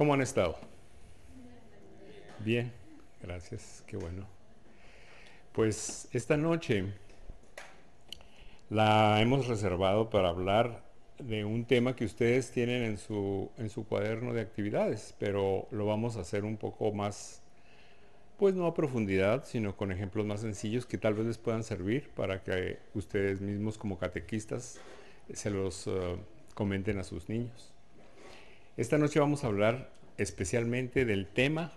[0.00, 0.56] ¿cómo han estado?
[2.38, 2.72] Bien,
[3.22, 4.26] gracias, qué bueno.
[5.52, 6.86] Pues esta noche
[8.70, 10.82] la hemos reservado para hablar
[11.18, 15.84] de un tema que ustedes tienen en su, en su cuaderno de actividades, pero lo
[15.84, 17.42] vamos a hacer un poco más,
[18.38, 22.08] pues no a profundidad, sino con ejemplos más sencillos que tal vez les puedan servir
[22.16, 24.80] para que ustedes mismos como catequistas
[25.30, 26.16] se los uh,
[26.54, 27.74] comenten a sus niños.
[28.80, 31.74] Esta noche vamos a hablar especialmente del tema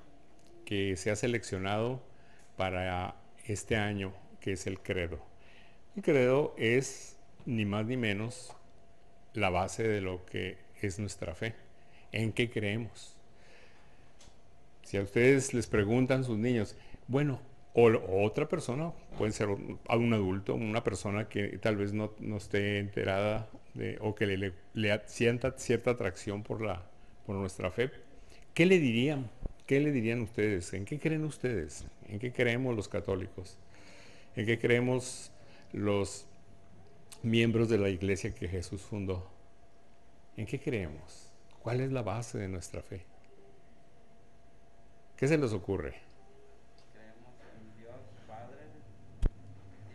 [0.63, 2.02] que se ha seleccionado
[2.55, 5.20] para este año, que es el credo.
[5.98, 8.55] El credo es ni más ni menos
[9.34, 11.55] la base de lo que es nuestra fe.
[12.13, 13.18] ¿En qué creemos?
[14.84, 16.77] Si a ustedes les preguntan sus niños,
[17.09, 17.41] bueno,
[17.74, 17.91] o,
[18.24, 19.77] otra persona, puede ser un,
[20.13, 23.49] adulto, una persona que tal vez no, esté enterada
[23.99, 24.54] o que le,
[25.07, 26.93] sienta cierta atracción por, la,
[27.26, 27.91] por nuestra fe,
[28.54, 29.29] ¿qué le dirían?
[29.66, 30.74] ¿Qué le dirían ustedes?
[30.74, 31.85] ¿En qué creen ustedes?
[32.07, 33.57] ¿En qué creemos los católicos?
[34.35, 35.32] ¿En qué creemos
[35.71, 36.27] los
[37.24, 39.26] miembros de la iglesia que Jesús fundó.
[40.38, 41.32] ¿En qué creemos?
[41.62, 43.02] ¿Cuál es la base de nuestra fe?
[45.15, 45.96] ¿Qué se les ocurre?
[46.91, 47.96] Creemos en Dios
[48.27, 48.58] Padre,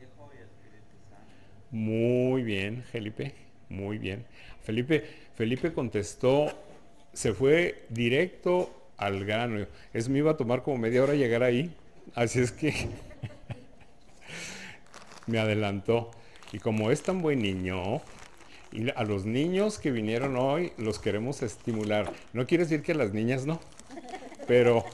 [0.00, 1.34] Hijo y Espíritu Santo.
[1.70, 3.34] Muy bien, Felipe,
[3.68, 4.24] muy bien.
[4.62, 5.04] Felipe,
[5.34, 6.46] Felipe contestó,
[7.18, 9.66] se fue directo al grano.
[9.92, 11.74] Es me iba a tomar como media hora llegar ahí,
[12.14, 12.72] así es que
[15.26, 16.12] me adelantó.
[16.52, 18.00] Y como es tan buen niño,
[18.70, 22.12] y a los niños que vinieron hoy los queremos estimular.
[22.34, 23.58] No quiere decir que a las niñas no,
[24.46, 24.84] pero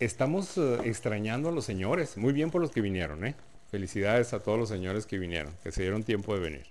[0.00, 2.16] estamos eh, extrañando a los señores.
[2.16, 3.36] Muy bien por los que vinieron, ¿eh?
[3.70, 6.66] Felicidades a todos los señores que vinieron, que se dieron tiempo de venir.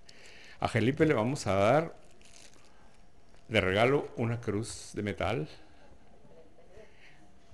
[0.59, 2.02] A Felipe le vamos a dar
[3.47, 5.47] de regalo una cruz de metal.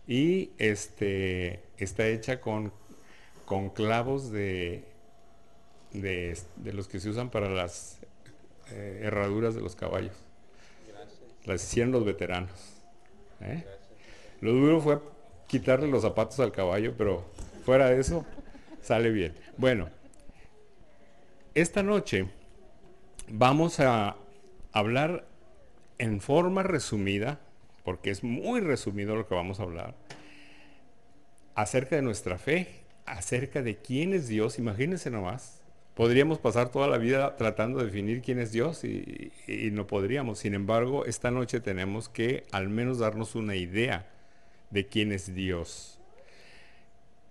[0.07, 2.73] Y este está hecha con,
[3.45, 4.89] con clavos de
[5.93, 6.37] de,
[6.73, 7.99] los que se usan para las
[8.71, 10.15] eh, herraduras de los caballos.
[11.45, 12.51] Las hicieron los veteranos.
[13.41, 13.65] ¿eh?
[14.41, 14.99] Lo duro fue
[15.47, 17.25] quitarle los zapatos al caballo, pero
[17.65, 18.25] fuera de eso,
[18.81, 19.33] sale bien.
[19.57, 19.89] Bueno,
[21.55, 22.29] esta noche
[23.27, 24.15] vamos a
[24.71, 25.25] hablar
[25.99, 27.39] en forma resumida,
[27.83, 29.95] porque es muy resumido lo que vamos a hablar,
[31.53, 32.67] acerca de nuestra fe,
[33.05, 35.59] acerca de quién es Dios, imagínense nomás,
[35.99, 39.33] Podríamos pasar toda la vida tratando de definir quién es Dios y,
[39.73, 40.39] no podríamos.
[40.39, 44.07] Sin embargo, esta noche tenemos que al menos darnos una idea
[44.69, 45.99] de quién es Dios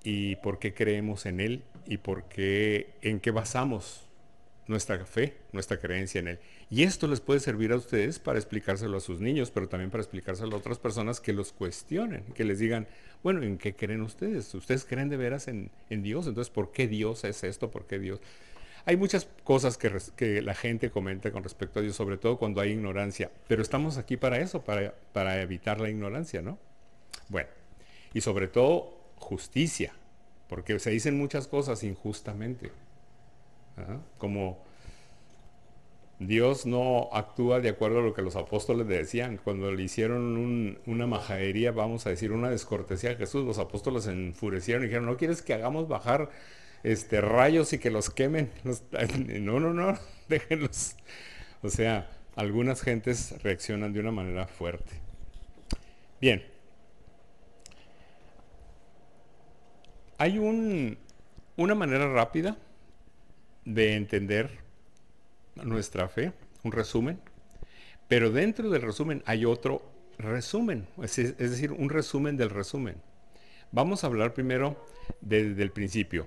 [0.04, 4.06] y por qué creemos en Él y por qué, en qué basamos
[4.68, 6.38] nuestra fe, nuestra creencia en Él.
[6.70, 10.02] Y esto les puede servir a ustedes para explicárselo a sus niños, pero también para
[10.02, 12.86] explicárselo a otras personas que los cuestionen, que les digan,
[13.22, 14.54] bueno, ¿en qué creen ustedes?
[14.54, 16.28] ¿Ustedes creen de veras en, en Dios?
[16.28, 17.70] Entonces, ¿por qué Dios es esto?
[17.70, 18.20] ¿Por qué Dios?
[18.88, 22.70] Hay muchas cosas que, la gente comenta con respecto a Dios, sobre todo cuando hay
[22.70, 26.58] ignorancia, pero estamos aquí para eso, para, evitar la ignorancia, ¿no?
[27.28, 27.50] Bueno,
[28.14, 29.92] y sobre todo justicia,
[30.48, 32.72] porque se dicen muchas cosas injustamente,
[34.18, 34.64] como
[36.18, 39.38] Dios no actúa de acuerdo a lo que los apóstoles decían.
[39.42, 44.12] Cuando le hicieron una majadería, vamos a decir, una descortesía a Jesús, los apóstoles se
[44.12, 46.30] enfurecieron y dijeron, ¿no quieres que hagamos bajar
[46.82, 48.50] este, rayos y que los quemen.
[49.40, 50.96] no, no, no, déjenlos.
[51.62, 54.92] O sea, algunas gentes reaccionan de una manera fuerte.
[56.20, 56.44] Bien.
[60.18, 60.98] Hay un,
[61.56, 62.56] una manera rápida
[63.68, 64.48] de entender
[65.56, 66.32] nuestra fe,
[66.62, 67.20] un resumen,
[68.08, 69.82] pero dentro del resumen hay otro
[70.16, 72.96] resumen, es, decir, un resumen del resumen.
[73.70, 74.82] Vamos a hablar primero
[75.20, 76.26] desde el principio.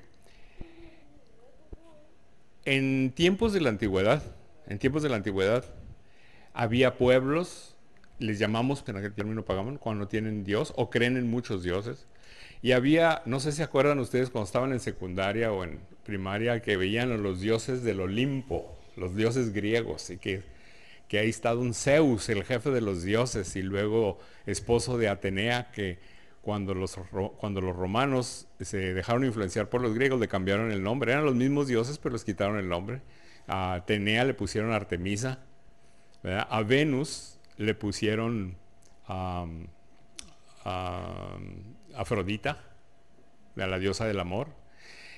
[2.64, 4.22] En tiempos de la antigüedad,
[4.68, 5.66] en tiempos de la antigüedad,
[6.54, 7.76] había pueblos,
[8.20, 12.06] les llamamos, en aquel término pagamos, cuando tienen Dios o creen en muchos dioses.
[12.62, 16.78] Y había, no sé si acuerdan ustedes cuando estaban en secundaria o en primaria, que
[16.78, 20.44] veían a los dioses del Olimpo, los dioses griegos, y que,
[21.08, 25.72] que ahí estaba un Zeus, el jefe de los dioses, y luego esposo de Atenea,
[25.72, 25.98] que
[26.42, 26.98] cuando los,
[27.38, 31.12] cuando los romanos se dejaron influenciar por los griegos, le cambiaron el nombre.
[31.12, 33.02] Eran los mismos dioses, pero les quitaron el nombre.
[33.48, 35.40] A Atenea le pusieron Artemisa.
[36.24, 38.58] A Venus le pusieron
[41.96, 42.64] Afrodita,
[43.56, 44.48] la diosa del amor.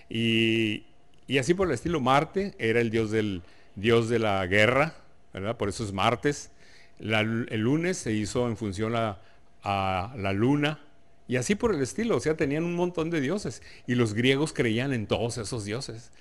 [0.09, 0.85] Y,
[1.27, 3.41] y, así por el estilo, Marte era el dios del
[3.75, 4.95] dios de la guerra,
[5.33, 5.57] ¿verdad?
[5.57, 6.51] Por eso es Martes.
[6.99, 9.17] el lunes se hizo en función a,
[9.63, 10.79] a la luna,
[11.27, 13.61] y así por el estilo, o sea, tenían un montón de dioses.
[13.87, 16.11] Y los griegos creían en todos esos dioses.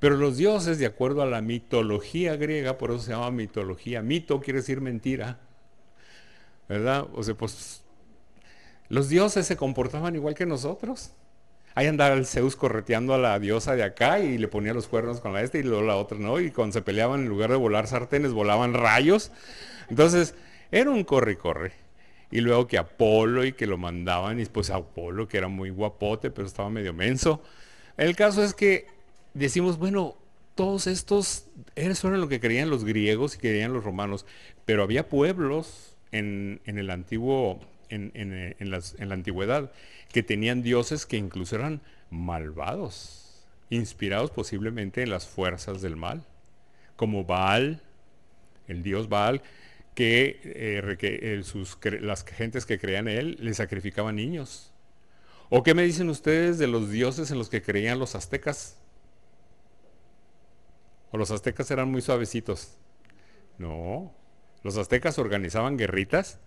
[0.00, 4.40] Pero los dioses, de acuerdo a la mitología griega, por eso se llama mitología, mito
[4.40, 5.38] quiere decir mentira,
[6.68, 7.06] ¿verdad?
[7.14, 7.82] O sea, pues
[8.88, 11.12] los dioses se comportaban igual que nosotros.
[11.74, 15.20] Ahí andaba el Zeus correteando a la diosa de acá y le ponía los cuernos
[15.20, 16.40] con la esta y luego la otra, ¿no?
[16.40, 19.30] Y cuando se peleaban, en lugar de volar sartenes, volaban rayos.
[19.88, 20.34] Entonces,
[20.72, 21.72] era un corre y corre.
[22.30, 26.30] Y luego que Apolo y que lo mandaban, y pues Apolo, que era muy guapote,
[26.30, 27.42] pero estaba medio menso.
[27.96, 28.86] El caso es que
[29.34, 30.16] decimos, bueno,
[30.54, 31.46] todos estos,
[31.76, 34.26] eso era lo que creían los griegos y creían los romanos,
[34.64, 39.72] pero había pueblos en, el antiguo, en, en, la antigüedad,
[40.12, 41.80] que tenían dioses que incluso eran
[42.10, 46.24] malvados, inspirados posiblemente en las fuerzas del mal,
[46.96, 47.82] como Baal,
[48.66, 49.42] el dios Baal,
[49.94, 54.72] que, eh, sus, las gentes que creían en él le sacrificaban niños.
[55.50, 58.76] ¿O qué me dicen ustedes de los dioses en los que creían los aztecas?
[61.10, 62.76] ¿O los aztecas eran muy suavecitos?
[63.56, 64.12] No,
[64.62, 66.38] los aztecas organizaban guerritas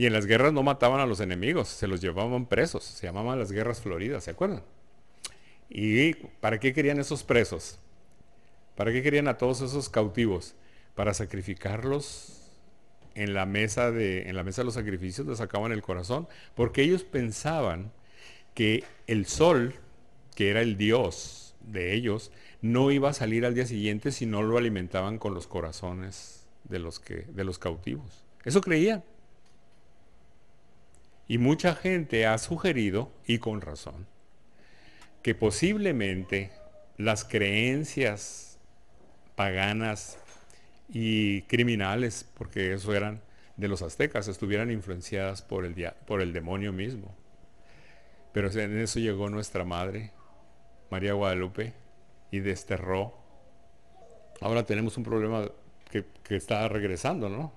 [0.00, 3.38] y en las guerras no mataban a los enemigos, se los llevaban presos, se llamaban
[3.38, 4.62] las guerras floridas, ¿se acuerdan?
[5.68, 7.78] ¿Y para qué querían esos presos?
[8.76, 10.54] ¿Para qué querían a todos esos cautivos?
[10.94, 12.50] Para sacrificarlos
[13.14, 16.80] en la mesa de, en la mesa de los sacrificios, les sacaban el corazón, porque
[16.80, 17.92] ellos pensaban
[18.54, 19.74] que el sol,
[20.34, 22.32] que era el dios de ellos,
[22.62, 26.78] no iba a salir al día siguiente si no lo alimentaban con los corazones de
[26.78, 28.24] los, que, de los cautivos.
[28.46, 29.04] Eso creían.
[31.30, 34.08] Y mucha gente ha sugerido, y con razón,
[35.22, 36.50] que posiblemente
[36.96, 38.58] las creencias
[39.36, 40.18] paganas
[40.88, 43.20] y criminales, porque eso eran
[43.56, 47.14] de los aztecas, estuvieran influenciadas por el, por el demonio mismo.
[48.32, 50.10] Pero en eso llegó nuestra madre,
[50.90, 51.74] María Guadalupe,
[52.32, 53.14] y desterró.
[54.40, 55.48] Ahora tenemos un problema
[55.92, 56.04] que,
[56.34, 57.52] está regresando, ¿no?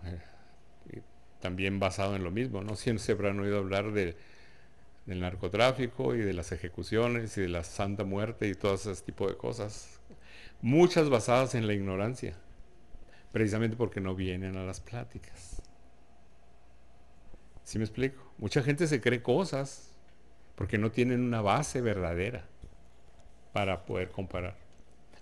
[1.43, 2.77] También basado en lo mismo, ¿no?
[2.77, 4.15] Siempre han oído hablar del
[5.05, 9.35] narcotráfico y de las ejecuciones y de la santa muerte y todo ese tipo de
[9.35, 9.99] cosas.
[10.61, 12.37] Muchas basadas en la ignorancia,
[13.33, 15.61] precisamente porque no vienen a las pláticas.
[17.65, 18.23] ¿Sí me explico?
[18.37, 19.93] Mucha gente se cree cosas
[20.55, 22.45] porque no tienen una base verdadera
[23.51, 24.55] para poder comparar.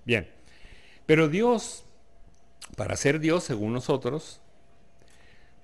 [0.05, 0.29] Bien,
[1.07, 1.83] pero Dios,
[2.77, 4.40] para ser Dios según nosotros,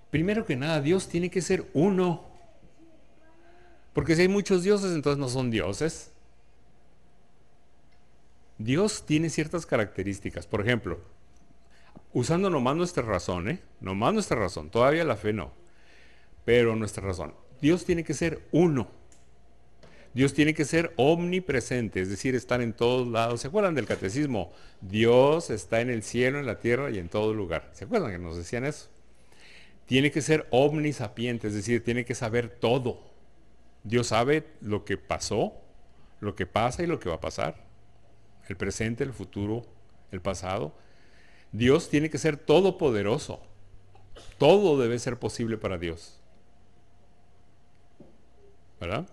[0.09, 2.25] primero que nada, Dios tiene que ser uno.
[3.93, 6.11] Porque si hay muchos dioses, entonces no son dioses.
[8.57, 10.47] Dios tiene ciertas características.
[10.47, 10.99] Por ejemplo,
[12.13, 13.59] usando nomás nuestra razón, ¿eh?
[13.79, 14.69] Nomás nuestra razón.
[14.69, 15.51] Todavía la fe no.
[16.45, 17.33] Pero nuestra razón.
[17.61, 18.89] Dios tiene que ser uno.
[20.13, 23.41] Dios tiene que ser omnipresente, es decir, estar en todos lados.
[23.41, 24.51] ¿Se acuerdan del catecismo?
[24.81, 27.69] Dios está en el cielo, en la tierra y en todo lugar.
[27.73, 28.89] ¿Se acuerdan que nos decían eso?
[29.87, 33.01] Tiene que ser omnisapiente, es decir, tiene que saber todo.
[33.83, 35.53] Dios sabe lo que pasó,
[36.19, 37.55] lo que pasa y lo que va a pasar.
[38.47, 39.65] El presente, el futuro,
[40.11, 40.73] el pasado.
[41.51, 43.41] Dios tiene que ser todopoderoso.
[44.37, 46.19] Todo debe ser posible para Dios.
[48.79, 49.07] ¿Verdad?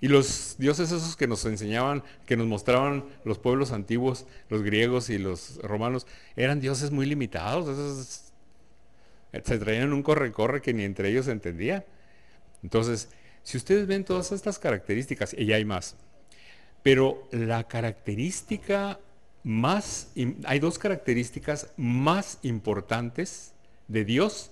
[0.00, 5.10] Y los dioses esos que nos enseñaban, que nos mostraban los pueblos antiguos, los griegos
[5.10, 8.25] y los romanos, eran dioses muy limitados.
[9.44, 11.84] Se traían un corre-corre que ni entre ellos se entendía.
[12.62, 13.08] Entonces,
[13.42, 15.96] si ustedes ven todas estas características, y hay más,
[16.82, 18.98] pero la característica
[19.42, 20.12] más,
[20.44, 23.54] hay dos características más importantes
[23.88, 24.50] de Dios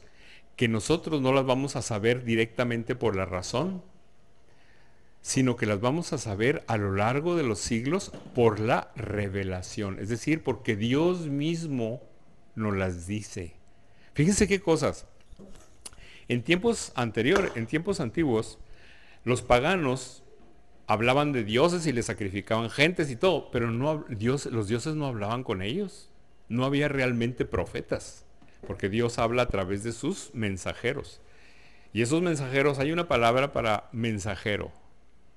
[0.56, 3.82] que nosotros no las vamos a saber directamente por la razón,
[5.20, 9.98] sino que las vamos a saber a lo largo de los siglos por la revelación,
[9.98, 12.02] es decir, porque Dios mismo
[12.54, 13.54] nos las dice.
[14.14, 15.06] Fíjense qué cosas.
[16.28, 18.58] En tiempos anteriores, en tiempos antiguos,
[19.24, 20.22] los paganos
[20.86, 25.06] hablaban de dioses y les sacrificaban gentes y todo, pero no, Dios, los dioses no
[25.06, 26.10] hablaban con ellos.
[26.48, 28.24] No había realmente profetas,
[28.66, 31.20] porque Dios habla a través de sus mensajeros.
[31.92, 34.72] Y esos mensajeros, hay una palabra para mensajero,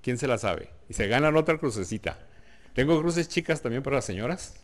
[0.01, 0.69] ¿Quién se la sabe?
[0.87, 2.17] Y se ganan otra crucecita.
[2.73, 4.55] ¿Tengo cruces chicas también para las señoras?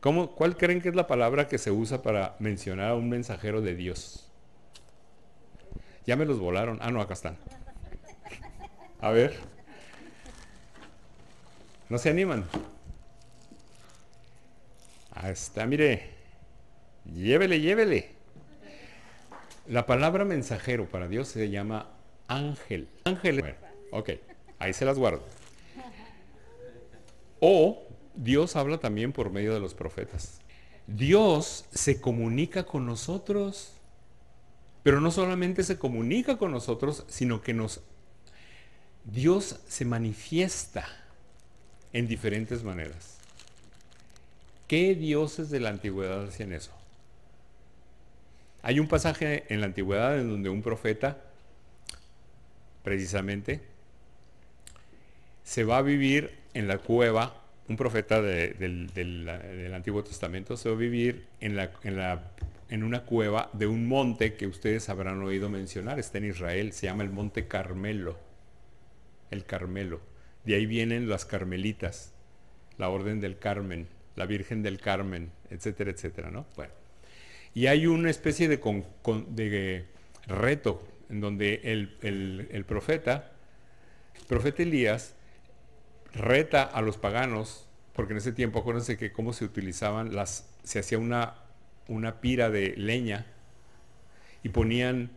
[0.00, 3.60] ¿Cómo, ¿Cuál creen que es la palabra que se usa para mencionar a un mensajero
[3.60, 4.30] de Dios?
[6.06, 6.78] Ya me los volaron.
[6.80, 7.36] Ah, no, acá están.
[9.00, 9.36] A ver.
[11.88, 12.44] ¿No se animan?
[15.10, 16.10] Ahí está, mire.
[17.12, 18.10] Llévele, llévele.
[19.66, 21.88] La palabra mensajero para Dios se llama
[22.28, 22.88] ángel.
[23.04, 23.56] Ángel.
[23.90, 24.10] ok,
[24.58, 25.24] ahí se las guardo.
[27.40, 27.87] O
[28.18, 30.40] Dios habla también por medio de los profetas.
[30.88, 33.72] Dios se comunica con nosotros,
[34.82, 37.80] pero no solamente se comunica con nosotros, sino que nos
[39.04, 40.86] Dios se manifiesta
[41.92, 43.18] en diferentes maneras.
[44.66, 46.72] ¿Qué dioses de la antigüedad hacían eso?
[48.62, 51.22] Hay un pasaje en la antigüedad en donde un profeta,
[52.82, 53.62] precisamente,
[55.44, 57.37] se va a vivir en la cueva,
[57.68, 64.34] un profeta del, Antiguo Testamento, se va a vivir en, una cueva de un monte
[64.34, 68.18] que ustedes habrán oído mencionar, está en Israel, se llama el Monte Carmelo,
[69.30, 70.00] el Carmelo.
[70.44, 72.14] De ahí vienen las carmelitas,
[72.78, 76.46] la Orden del Carmen, la Virgen del Carmen, etcétera, etcétera, ¿no?
[76.56, 76.72] Bueno.
[77.54, 78.56] Y hay una especie de,
[79.28, 79.84] de
[80.26, 83.32] reto en donde el, profeta,
[84.14, 85.14] el profeta Elías,
[86.12, 90.78] reta a los paganos, porque en ese tiempo acuérdense que cómo se utilizaban las, se
[90.78, 91.34] hacía una,
[91.88, 93.26] una pira de leña
[94.42, 95.10] y ponían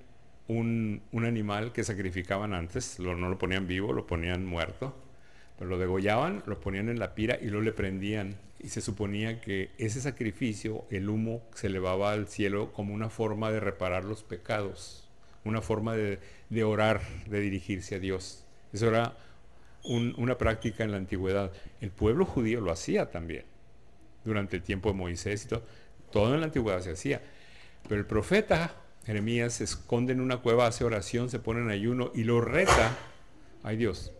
[0.47, 4.95] un, animal que sacrificaban antes, no lo ponían vivo, lo ponían muerto,
[5.57, 9.41] pero lo degollaban, lo ponían en la pira y luego le prendían y se suponía
[9.41, 14.23] que ese sacrificio, el humo, se elevaba al cielo como una forma de reparar los
[14.23, 15.07] pecados,
[15.45, 18.43] una forma de, orar, de dirigirse a Dios.
[18.73, 19.15] Eso era
[19.83, 21.51] una práctica en la antigüedad.
[21.79, 23.45] El pueblo judío lo hacía también,
[24.23, 25.63] durante el tiempo de Moisés y todo.
[26.11, 27.21] Todo en la antigüedad se hacía.
[27.87, 32.11] Pero el profeta Jeremías se esconde en una cueva, hace oración, se pone en ayuno
[32.13, 32.95] y lo reta.
[33.63, 34.11] Ay Dios.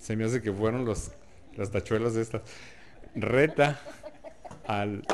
[0.00, 1.12] Se me hace que fueron los
[1.56, 2.42] las tachuelas de estas,
[3.14, 3.80] reta,
[4.66, 5.04] al,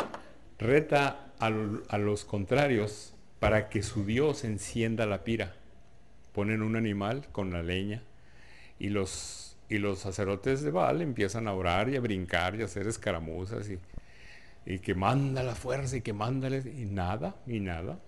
[0.58, 5.54] reta a los contrarios para que su Dios encienda la pira.
[6.32, 8.02] Ponen un animal con la leña
[8.78, 12.66] y los, y los sacerdotes de Baal empiezan a orar y a brincar y a
[12.66, 13.78] hacer escaramuzas y,
[14.66, 17.98] y que manda la fuerza y que manda y nada, y nada.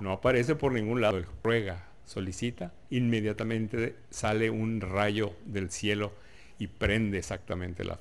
[0.00, 1.18] No aparece por ningún lado.
[1.18, 6.12] Él ruega, solicita, inmediatamente sale un rayo del cielo
[6.58, 7.98] y prende exactamente la,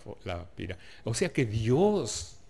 [0.56, 0.78] pira.
[1.04, 2.41] O sea que Dios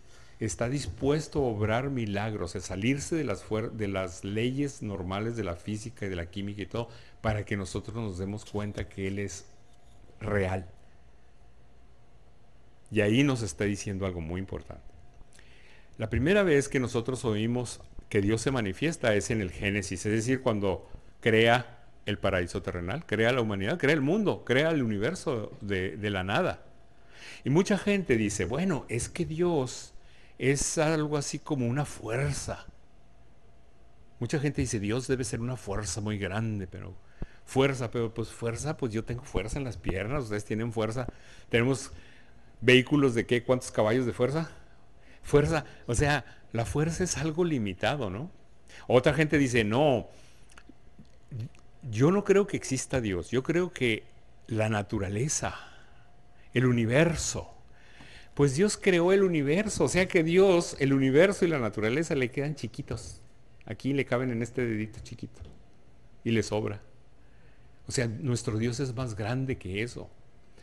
[0.41, 5.55] está dispuesto a obrar milagros, a salirse de las, de las leyes normales de la
[5.55, 6.89] física y de la química y todo,
[7.21, 9.45] para que nosotros nos demos cuenta que Él es
[10.19, 10.67] real.
[12.91, 14.83] Y ahí nos está diciendo algo muy importante.
[15.97, 17.79] La primera vez que nosotros oímos
[18.09, 20.89] que Dios se manifiesta es en el Génesis, es decir, cuando
[21.21, 26.23] crea el paraíso terrenal, crea la humanidad, crea el mundo, crea el universo de, la
[26.23, 26.63] nada.
[27.45, 29.93] Y mucha gente dice, bueno, es que Dios
[30.41, 32.65] es algo así como una fuerza.
[34.19, 36.95] Mucha gente dice, Dios debe ser una fuerza muy grande, pero
[37.45, 41.05] fuerza, pero pues fuerza, pues yo tengo fuerza en las piernas, ustedes tienen fuerza.
[41.49, 41.91] Tenemos
[42.59, 44.49] vehículos de qué, cuántos caballos de fuerza?
[45.21, 48.31] Fuerza, o sea, la fuerza es algo limitado, ¿no?
[48.87, 50.07] Otra gente dice, no,
[51.91, 54.05] yo no creo que exista Dios, yo creo que
[54.47, 55.53] la naturaleza,
[56.55, 57.60] el universo,
[58.41, 62.31] pues Dios creó el universo, o sea que Dios, el universo y la naturaleza le
[62.31, 63.21] quedan chiquitos.
[63.67, 65.43] Aquí le caben en este dedito chiquito
[66.23, 66.81] y le sobra.
[67.87, 70.09] O sea, nuestro Dios es más grande que eso.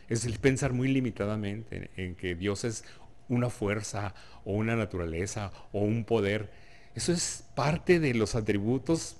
[0.09, 2.83] Es el pensar muy limitadamente en, que Dios es
[3.29, 6.51] una fuerza o una naturaleza o un poder.
[6.95, 9.15] Eso es parte de los atributos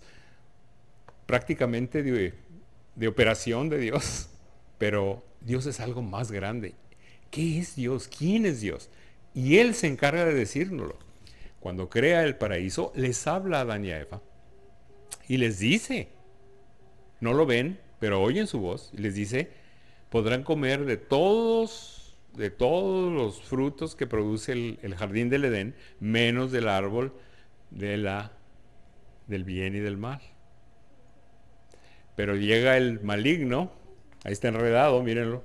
[1.26, 4.28] prácticamente de, operación de Dios,
[4.78, 6.76] pero Dios es algo más grande.
[7.32, 8.08] ¿Qué es Dios?
[8.08, 8.90] ¿Quién es Dios?
[9.34, 10.98] Y Él se encarga de decírnoslo.
[11.60, 14.22] Cuando crea el paraíso, les habla a Adán y a Eva
[15.30, 16.10] y les dice,
[17.22, 19.52] no lo ven, pero oyen su voz, y les dice,
[20.10, 25.76] podrán comer de todos, de todos los frutos que produce el, el jardín del Edén,
[26.00, 27.14] menos del árbol
[27.70, 28.32] de la,
[29.28, 30.20] del bien y del mal.
[32.16, 33.72] Pero llega el maligno,
[34.24, 35.44] ahí está enredado, mírenlo.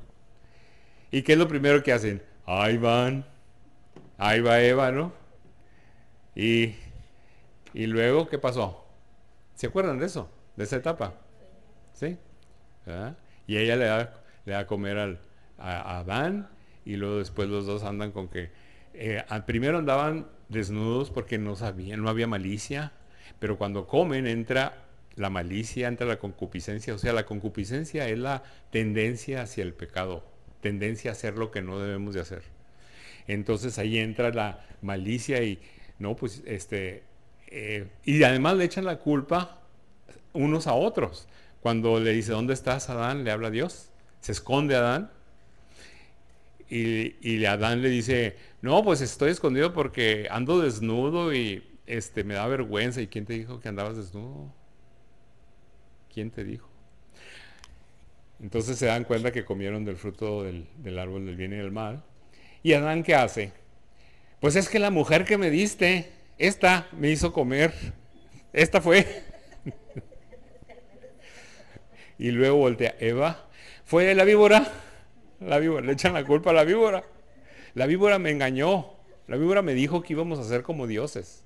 [1.15, 2.21] ¿Y qué es lo primero que hacen?
[2.45, 3.25] Ahí van,
[4.19, 5.13] ahí va Eva, ¿no?
[6.35, 6.75] Y,
[7.73, 8.85] y luego, ¿qué pasó?
[9.55, 10.29] ¿Se acuerdan de eso?
[10.57, 11.15] De esa etapa.
[11.93, 12.19] ¿Sí?
[13.47, 15.21] Y ella le da, le da a comer al,
[15.57, 16.49] a, Adán
[16.85, 18.51] y luego después los dos andan con que...
[18.93, 22.91] Eh, primero andaban desnudos porque no sabían, no había malicia,
[23.39, 24.83] pero cuando comen entra
[25.15, 26.93] la malicia, entre la concupiscencia.
[26.93, 28.43] O sea, la concupiscencia es la
[28.73, 30.34] tendencia hacia el pecado,
[30.65, 32.43] tendencia a hacer lo que no debemos de hacer.
[33.29, 35.59] Entonces ahí entra la malicia y,
[35.99, 37.03] no, pues, este,
[37.49, 39.61] eh, y además le echan la culpa
[40.33, 41.29] unos a otros.
[41.61, 43.25] Cuando le dice, ¿dónde estás, Adán?
[43.25, 43.91] Le habla a Dios.
[44.23, 45.11] Se esconde Adán.
[46.71, 52.35] Y, y Adán le dice, no, pues estoy escondido porque ando desnudo y este, me
[52.35, 53.03] da vergüenza.
[53.03, 54.51] ¿Y quién te dijo que andabas desnudo?
[56.11, 56.74] ¿Quién te dijo?
[58.41, 62.03] Entonces se dan cuenta que comieron del fruto del, árbol del bien y del mal.
[62.63, 63.53] ¿Y Adán qué hace?
[64.41, 67.73] Pues es que la mujer que me diste, esta me hizo comer.
[68.53, 69.07] Esta fue.
[72.19, 73.49] y luego voltea, Eva,
[73.85, 74.71] fue la víbora.
[75.41, 77.05] La víbora, le echan la culpa a la víbora.
[77.75, 78.95] La víbora me engañó.
[79.27, 81.45] La víbora me dijo que íbamos a ser como dioses.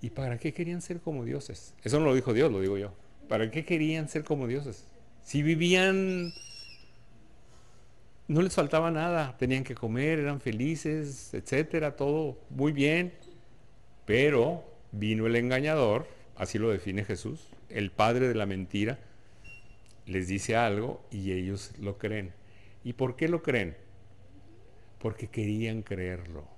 [0.00, 1.74] ¿Y para qué querían ser como dioses?
[1.82, 2.92] Eso no lo dijo Dios, lo digo yo.
[3.28, 4.86] ¿Para qué querían ser como dioses?
[5.28, 6.32] Si vivían,
[8.28, 13.12] no les faltaba nada, tenían que comer, eran felices, etcétera, todo muy bien.
[14.06, 19.00] Pero vino el engañador, así lo define Jesús, el padre de la mentira,
[20.06, 22.32] les dice algo y ellos lo creen.
[22.82, 23.76] ¿Y por qué lo creen?
[24.98, 26.48] Porque querían creerlo.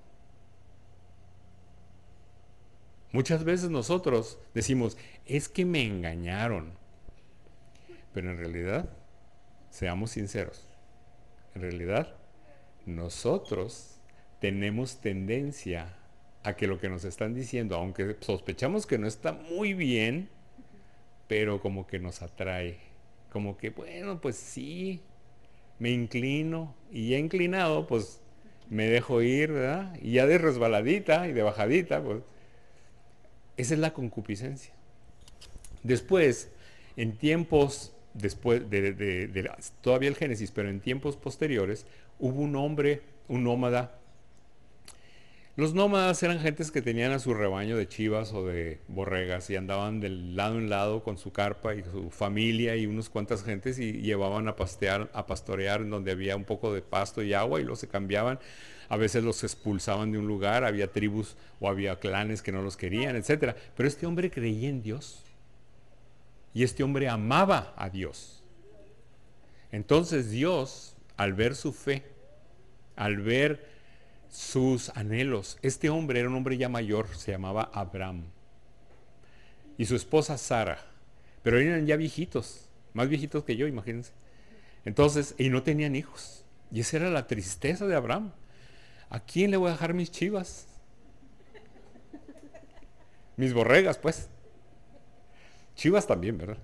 [3.11, 6.79] Muchas veces nosotros decimos, es que me engañaron.
[8.13, 8.89] Pero en realidad,
[9.69, 10.67] seamos sinceros,
[11.55, 12.15] en realidad
[12.85, 13.99] nosotros
[14.39, 15.93] tenemos tendencia
[16.43, 20.29] a que lo que nos están diciendo, aunque sospechamos que no está muy bien,
[21.27, 22.79] pero como que nos atrae.
[23.31, 25.01] Como que, bueno, pues sí,
[25.79, 28.21] me inclino y ya inclinado, pues
[28.69, 29.95] me dejo ir, ¿verdad?
[30.01, 32.23] Y ya de resbaladita y de bajadita, pues
[33.57, 34.73] esa es la concupiscencia.
[35.83, 36.51] Después,
[36.97, 41.85] en tiempos, después de, todavía el Génesis, pero en tiempos posteriores,
[42.19, 43.97] hubo un hombre, un nómada.
[45.57, 49.57] Los nómadas eran gentes que tenían a su rebaño de chivas o de borregas y
[49.57, 53.77] andaban de lado en lado con su carpa y su familia y unas cuantas gentes
[53.77, 57.59] y llevaban a pastear, a pastorear en donde había un poco de pasto y agua
[57.59, 58.39] y los se cambiaban
[58.91, 62.75] a veces los expulsaban de un lugar, había tribus o había clanes que no los
[62.75, 63.55] querían, etc.
[63.73, 65.23] Pero este hombre creía en Dios.
[66.53, 68.43] Y este hombre amaba a Dios.
[69.71, 72.03] Entonces Dios, al ver su fe,
[72.95, 73.69] al ver
[74.29, 78.25] sus anhelos, este hombre era un hombre ya mayor, se llamaba Abraham.
[79.77, 80.79] Y su esposa Sara.
[81.43, 84.11] Pero eran ya viejitos, más viejitos que yo, imagínense.
[84.85, 86.43] Entonces, y no tenían hijos.
[86.71, 88.31] Y esa era la tristeza de Abraham.
[89.09, 90.67] ¿A quién le voy a dejar mis chivas?
[93.37, 94.29] Mis borregas, pues.
[95.81, 96.59] Chivas también, ¿verdad?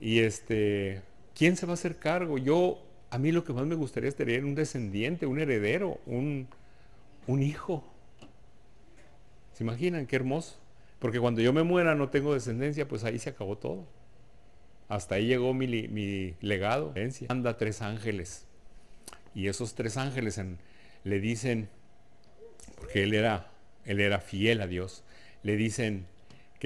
[0.00, 1.00] Y este,
[1.32, 2.38] ¿quién se va a hacer cargo?
[2.38, 6.48] Yo, a mí lo que más me gustaría es tener un descendiente, un heredero, un,
[7.28, 7.84] un hijo.
[9.52, 10.56] ¿Se imaginan qué hermoso?
[10.98, 13.86] Porque cuando yo me muera no tengo descendencia, pues ahí se acabó todo.
[14.88, 16.92] Hasta ahí llegó mi, mi legado.
[17.28, 18.44] Anda tres ángeles.
[19.36, 20.40] Y esos tres ángeles
[21.04, 21.68] le dicen,
[22.74, 23.52] porque él era,
[23.84, 25.04] él era fiel a Dios,
[25.44, 26.06] le dicen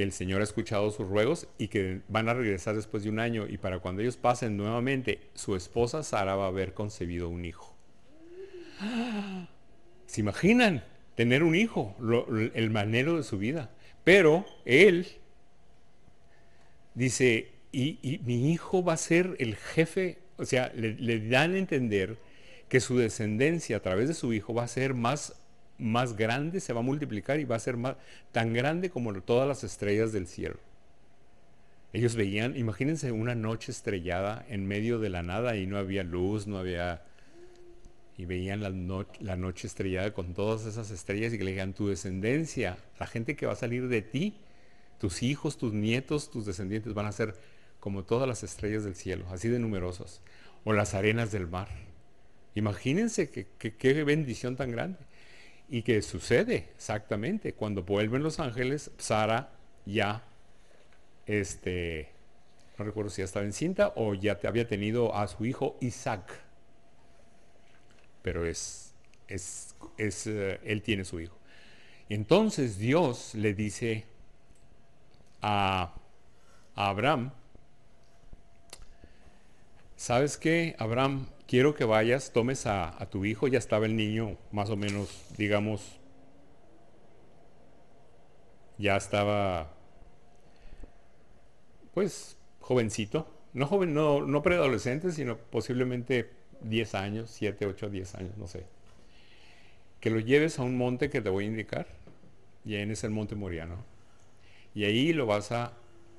[0.02, 3.46] el Señor ha escuchado sus ruegos y que van a regresar después de un año
[3.48, 7.74] y para cuando ellos pasen nuevamente, su esposa Sara va a haber concebido un hijo.
[10.06, 10.84] ¿Se imaginan
[11.14, 11.96] tener un hijo?
[12.54, 13.70] el manero de su vida.
[14.04, 15.06] Pero él
[16.94, 22.16] dice, y, mi hijo va a ser el jefe, o sea, le dan a entender
[22.68, 25.34] que su descendencia a través de su hijo va a ser más,
[25.79, 27.97] más grande, se va a multiplicar y va a ser más,
[28.33, 30.59] tan grande como todas las estrellas del cielo.
[31.93, 36.47] Ellos veían, imagínense una noche estrellada en medio de la nada y no había luz,
[36.47, 37.03] no había...
[38.19, 42.77] Y veían la, noche estrellada con todas esas estrellas y que le digan, tu descendencia,
[42.99, 44.35] la gente que va a salir de ti,
[44.99, 47.37] tus hijos, tus nietos, tus descendientes van a ser
[47.79, 50.21] como todas las estrellas del cielo, así de numerosos,
[50.64, 51.69] o las arenas del mar.
[52.57, 54.99] Imagínense qué bendición tan grande.
[55.68, 57.52] Y que sucede exactamente.
[57.52, 59.50] Cuando vuelven los ángeles, Sara
[59.85, 60.24] ya,
[61.26, 62.09] este,
[62.78, 66.40] no recuerdo si ya estaba encinta o ya había tenido a su hijo Isaac.
[68.22, 68.94] Pero es,
[69.26, 71.37] es, es eh, él tiene su hijo.
[72.09, 74.07] Entonces Dios le dice
[75.42, 75.94] a,
[76.74, 77.33] a Abraham,
[79.96, 81.26] ¿sabes qué, Abraham?
[81.48, 85.98] Quiero que vayas, tomes a, tu hijo, ya estaba el niño más o menos, digamos,
[88.76, 89.72] ya estaba,
[91.94, 96.30] pues, jovencito, no joven, no, no preadolescente, sino posiblemente
[96.61, 98.64] 10 años, 7, 8, 10 años, no sé.
[100.00, 101.88] que lo lleves a un monte que te voy a indicar,
[102.64, 103.76] y en es el monte Moriano.
[104.74, 105.72] Y ahí lo vas a,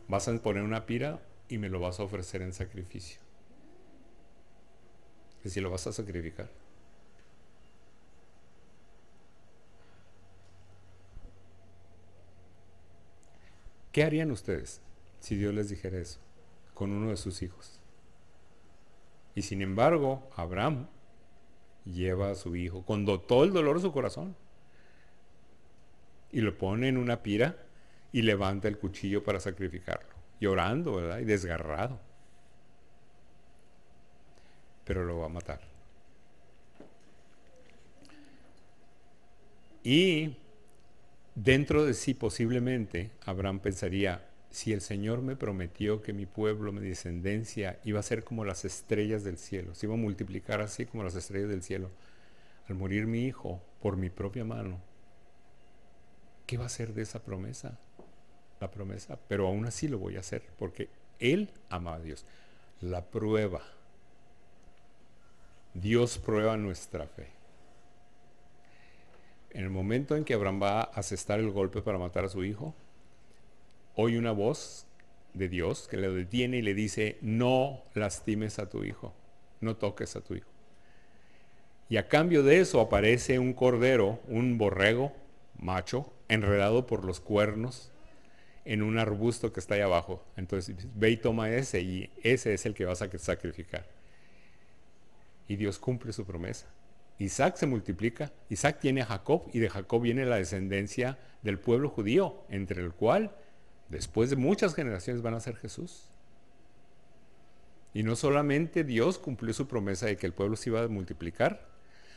[0.07, 3.28] vas a poner una pira y me lo vas a ofrecer en sacrificio.
[5.43, 6.49] Decir, lo vas a sacrificar.
[13.91, 14.81] ¿Qué harían ustedes
[15.19, 16.19] si Dios les dijera eso
[16.73, 17.79] con uno de sus hijos?
[19.35, 20.87] Y sin embargo, Abraham
[21.85, 24.35] lleva a su hijo con todo el dolor de su corazón
[26.31, 27.57] y lo pone en una pira
[28.11, 31.19] y levanta el cuchillo para sacrificarlo, llorando, ¿verdad?
[31.19, 31.99] Y desgarrado.
[34.89, 35.59] Pero lo va a matar.
[39.83, 40.35] Y
[41.35, 46.81] dentro de sí posiblemente Abraham pensaría, si el Señor me prometió que mi pueblo, mi
[46.81, 51.03] descendencia, iba a ser como las estrellas del cielo, se iba a multiplicar así como
[51.03, 51.91] las estrellas del cielo,
[52.67, 54.81] al morir mi hijo por mi propia mano,
[56.47, 57.77] ¿qué va a ser de esa promesa?
[58.59, 62.25] La promesa, pero aún así lo voy a hacer, porque Él ama a Dios.
[62.81, 63.61] La prueba.
[65.73, 67.27] Dios prueba nuestra fe.
[69.51, 72.43] En el momento en que Abraham va a asestar el golpe para matar a su
[72.43, 72.75] hijo,
[73.95, 74.85] oye una voz
[75.33, 79.13] de Dios que le detiene y le dice, no lastimes a tu hijo,
[79.61, 80.49] no toques a tu hijo.
[81.87, 85.11] Y a cambio de eso aparece un cordero, un borrego
[85.57, 87.91] macho, enredado por los cuernos
[88.65, 90.23] en un arbusto que está ahí abajo.
[90.37, 93.98] Entonces ve y toma ese y ese es el que vas a sacrificar.
[95.49, 96.67] Y Dios cumple su promesa.
[97.17, 101.89] Isaac se multiplica, Isaac tiene a Jacob y de Jacob viene la descendencia del pueblo
[101.89, 103.35] judío, entre el cual
[103.89, 106.09] después de muchas generaciones van a ser Jesús.
[107.93, 111.67] Y no solamente Dios cumplió su promesa de que el pueblo se iba a multiplicar,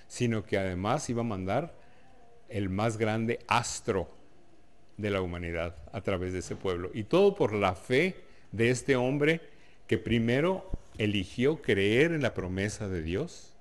[0.07, 1.75] sino que además iba a mandar
[2.49, 4.09] el más grande astro
[4.99, 6.90] de la humanidad a través de ese pueblo.
[6.95, 8.14] Y todo por la fe
[8.53, 9.40] de este hombre
[9.87, 13.53] que primero eligió creer en la promesa de Dios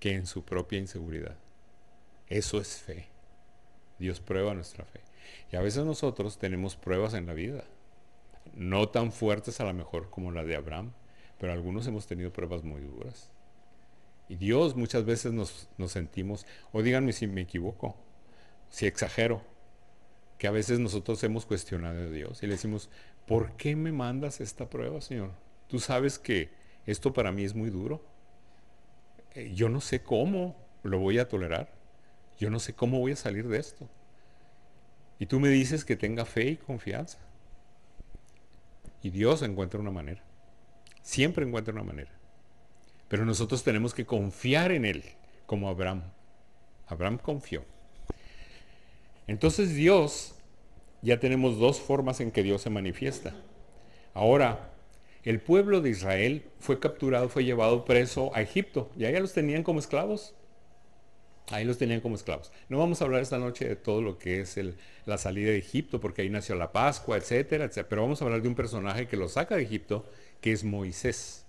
[0.00, 1.36] que en su propia inseguridad.
[2.28, 3.08] Eso es fe.
[3.98, 5.00] Dios prueba nuestra fe.
[5.52, 7.64] Y a veces nosotros tenemos pruebas en la vida,
[8.54, 10.92] no tan fuertes a lo mejor como la de Abraham,
[11.38, 13.30] pero algunos hemos tenido pruebas muy duras.
[14.28, 17.96] Y Dios muchas veces nos, sentimos, o díganme si me equivoco,
[18.70, 19.42] si exagero,
[20.38, 22.90] que a veces nosotros hemos cuestionado a Dios y le decimos,
[23.26, 25.30] ¿por qué me mandas esta prueba, Señor?
[25.68, 26.50] Tú sabes que
[26.86, 28.04] esto para mí es muy duro.
[29.34, 31.72] Eh, yo no sé cómo lo voy a tolerar.
[32.38, 33.88] Yo no sé cómo voy a salir de esto.
[35.18, 37.18] Y tú me dices que tenga fe y confianza.
[39.02, 40.22] Y Dios encuentra una manera.
[41.02, 42.10] Siempre encuentra una manera.
[43.08, 45.04] Pero nosotros tenemos que confiar en Él,
[45.46, 46.02] como Abraham.
[46.86, 47.64] Abraham confió.
[49.26, 50.34] Entonces Dios,
[51.04, 53.34] ya tenemos dos formas en que Dios se manifiesta.
[54.14, 54.72] Ahora,
[55.22, 58.90] el pueblo de Israel fue capturado, fue llevado preso a Egipto.
[58.96, 60.34] Y ahí los tenían como esclavos.
[61.50, 62.52] Ahí los tenían como esclavos.
[62.70, 64.58] No vamos a hablar esta noche de todo lo que es
[65.04, 67.88] la salida de Egipto, porque ahí nació la Pascua, etcétera, etcétera.
[67.88, 70.06] Pero vamos a hablar de un personaje que lo saca de Egipto,
[70.40, 71.44] que es Moisés.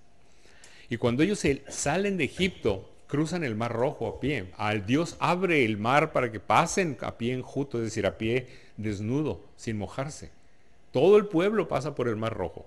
[0.90, 4.52] Y cuando ellos salen de Egipto, cruzan el mar rojo a pie.
[4.58, 8.48] Al Dios abre el mar para que pasen a pie enjuto, es decir, a pie
[8.78, 10.32] desnudo, sin mojarse.
[10.92, 12.66] Todo el pueblo pasa por el mar rojo.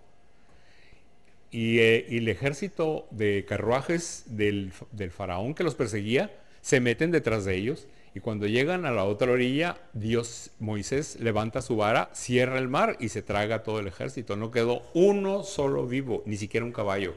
[1.50, 7.44] Y, eh, el ejército de carruajes del, del faraón que los perseguía se meten detrás
[7.44, 7.86] de ellos.
[8.14, 12.96] Y cuando llegan a la otra orilla, Dios, Moisés levanta su vara, cierra el mar
[13.00, 14.36] y se traga todo el ejército.
[14.36, 17.14] No quedó uno solo vivo, ni siquiera un caballo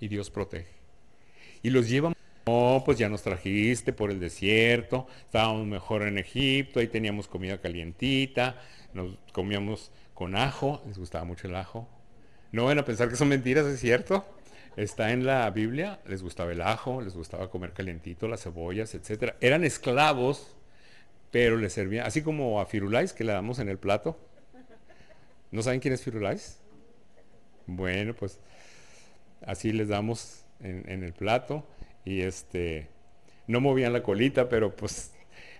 [0.00, 0.77] y Dios protege.
[1.62, 2.12] Y los lleva,
[2.46, 7.60] no, pues ya nos trajiste por el desierto, estábamos mejor en Egipto, ahí teníamos comida
[7.60, 8.56] calientita,
[8.94, 11.88] nos comíamos con ajo, les gustaba mucho el ajo.
[12.50, 14.24] No van a pensar que son mentiras, es cierto.
[14.76, 19.34] Está en la Biblia, les gustaba el ajo, les gustaba comer calientito, las cebollas, etc.
[19.40, 20.56] Eran esclavos,
[21.30, 24.18] pero les servían, así como a Firulais que le damos en el plato.
[25.50, 26.60] ¿No saben quién es Firulais?
[27.66, 28.38] Bueno, pues
[29.44, 31.66] así les damos en, el plato
[32.04, 32.88] y este,
[33.46, 35.12] no movían la colita, pero pues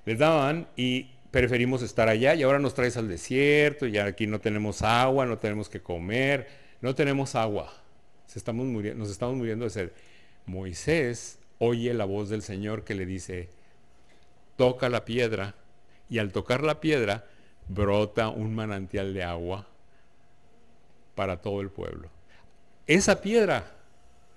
[0.04, 4.40] les daban y preferimos estar allá y ahora nos traes al desierto y aquí no
[4.40, 6.48] tenemos agua, no tenemos que comer,
[6.80, 7.72] no tenemos agua,
[8.34, 9.90] estamos muriendo, nos estamos muriendo de sed.
[10.46, 13.48] Moisés oye la voz del Señor que le dice,
[14.56, 15.54] toca la piedra
[16.08, 17.26] y al tocar la piedra
[17.68, 19.66] brota un manantial de agua
[21.14, 22.08] para todo el pueblo.
[22.86, 23.77] Esa piedra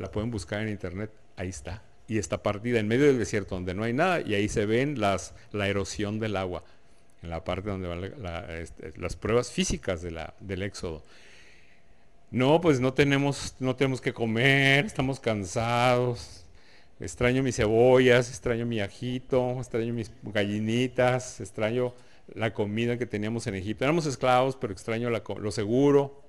[0.01, 1.83] la pueden buscar en internet, ahí está.
[2.07, 4.99] y está partida en medio del desierto donde no hay nada y ahí se ven
[4.99, 6.63] las, la erosión del agua,
[7.23, 8.03] en la parte donde van
[8.49, 11.03] este, las pruebas físicas de la, del éxodo.
[12.31, 16.45] No, pues no tenemos, no tenemos que comer, estamos cansados,
[16.99, 21.93] extraño mis cebollas, extraño mi ajito, extraño mis gallinitas, extraño
[22.33, 23.83] la comida que teníamos en Egipto.
[23.83, 26.20] Éramos esclavos, pero extraño lo seguro.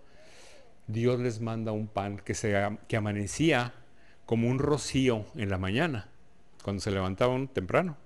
[0.87, 2.55] Dios les manda un pan que, se,
[2.88, 3.75] que amanecía
[4.27, 6.09] como un rocío en la mañana,
[6.62, 7.97] cuando se levantaban temprano.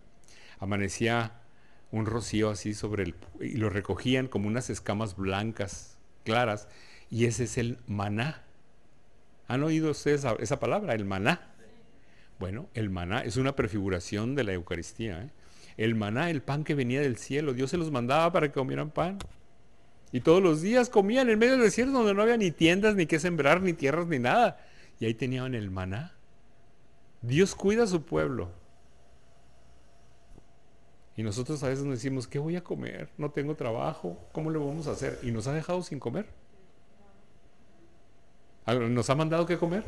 [0.59, 1.41] Amanecía
[1.91, 3.15] un rocío así sobre el...
[3.41, 6.69] y lo recogían como unas escamas blancas, claras,
[7.11, 8.43] y ese es el maná.
[9.49, 11.55] ¿Han oído ustedes esa, palabra, el maná?
[12.39, 15.23] Bueno, el maná es una prefiguración de la Eucaristía.
[15.23, 15.31] ¿eh?
[15.77, 18.91] El maná, el pan que venía del cielo, Dios se los mandaba para que comieran
[18.91, 19.19] pan.
[20.13, 23.07] Y todos los días comían en medio del desierto donde no había ni tiendas, ni
[23.07, 24.61] que sembrar, ni tierras, ni nada.
[25.01, 26.15] Y ahí tenían el maná.
[27.23, 28.51] Dios cuida a su pueblo.
[31.17, 33.09] Y nosotros a veces nos decimos, ¿qué voy a comer?
[33.17, 35.19] No tengo trabajo, ¿cómo le vamos a hacer?
[35.23, 36.27] Y nos ha dejado sin comer.
[38.67, 39.85] ¿Nos ha mandado qué comer?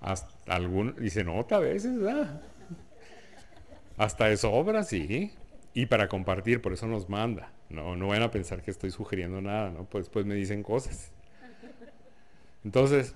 [0.00, 2.42] Hasta algún, y se nota a veces, ¿verdad?
[3.96, 5.32] Hasta de sobra, sí.
[5.72, 7.52] Y para compartir, por eso nos manda.
[7.68, 9.84] No, no van a pensar que estoy sugiriendo nada, ¿no?
[9.84, 11.12] Pues después me dicen cosas.
[12.64, 13.14] Entonces,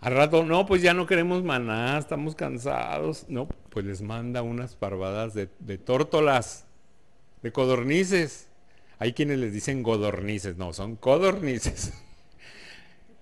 [0.00, 3.26] al rato, no, pues ya no queremos maná, estamos cansados.
[3.28, 6.66] No, pues les manda unas parvadas de, de tórtolas,
[7.42, 8.48] de codornices.
[8.98, 11.92] Hay quienes les dicen godornices, no, son codornices.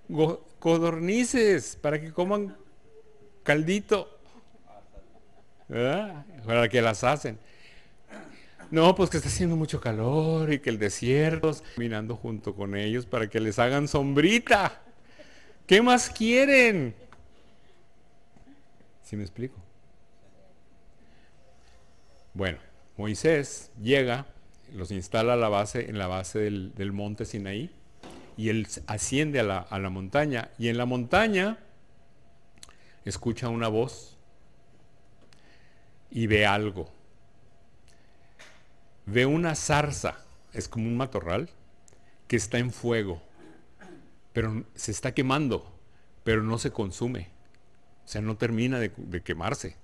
[0.59, 2.57] codornices, para que coman
[3.43, 4.19] caldito.
[5.73, 7.39] Para que las hacen.
[8.71, 13.07] No, pues que está haciendo mucho calor y que el desierto, caminando junto con ellos
[13.07, 14.81] para que les hagan sombrita.
[15.67, 16.95] ¿Qué más quieren?
[19.03, 19.57] ¿Sí me explico?
[22.35, 22.59] Bueno,
[22.97, 24.27] Moisés llega
[24.75, 27.71] los instala a la base, en la base del, monte Sinaí
[28.37, 31.59] y él asciende a la, montaña y en la montaña
[33.05, 34.12] escucha una voz
[36.13, 36.93] y ve algo.
[39.07, 41.49] Ve una zarza, es como un matorral,
[42.29, 43.21] que está en fuego,
[44.33, 45.75] pero se está quemando,
[46.23, 47.31] pero no se consume.
[48.05, 49.77] O sea, no termina de, quemarse.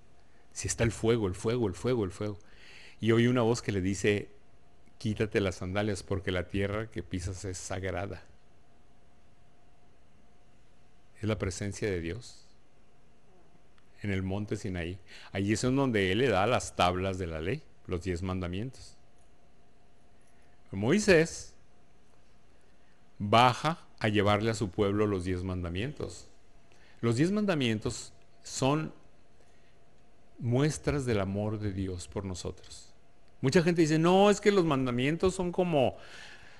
[0.52, 2.38] Si está el fuego, el fuego, el fuego, el fuego.
[3.00, 4.28] Y oye una voz que le dice,
[4.98, 8.22] quítate las sandalias porque la tierra que pisas es sagrada.
[11.20, 12.47] Es la presencia de Dios
[14.02, 14.98] en el monte Sinaí.
[15.32, 18.96] Allí es donde Él le da las tablas de la ley, los diez mandamientos.
[20.70, 21.54] Moisés
[23.18, 26.28] baja a llevarle a su pueblo los diez mandamientos.
[27.00, 28.92] Los diez mandamientos son
[30.38, 32.92] muestras del amor de Dios por nosotros.
[33.40, 35.96] Mucha gente dice, no, es que los mandamientos son como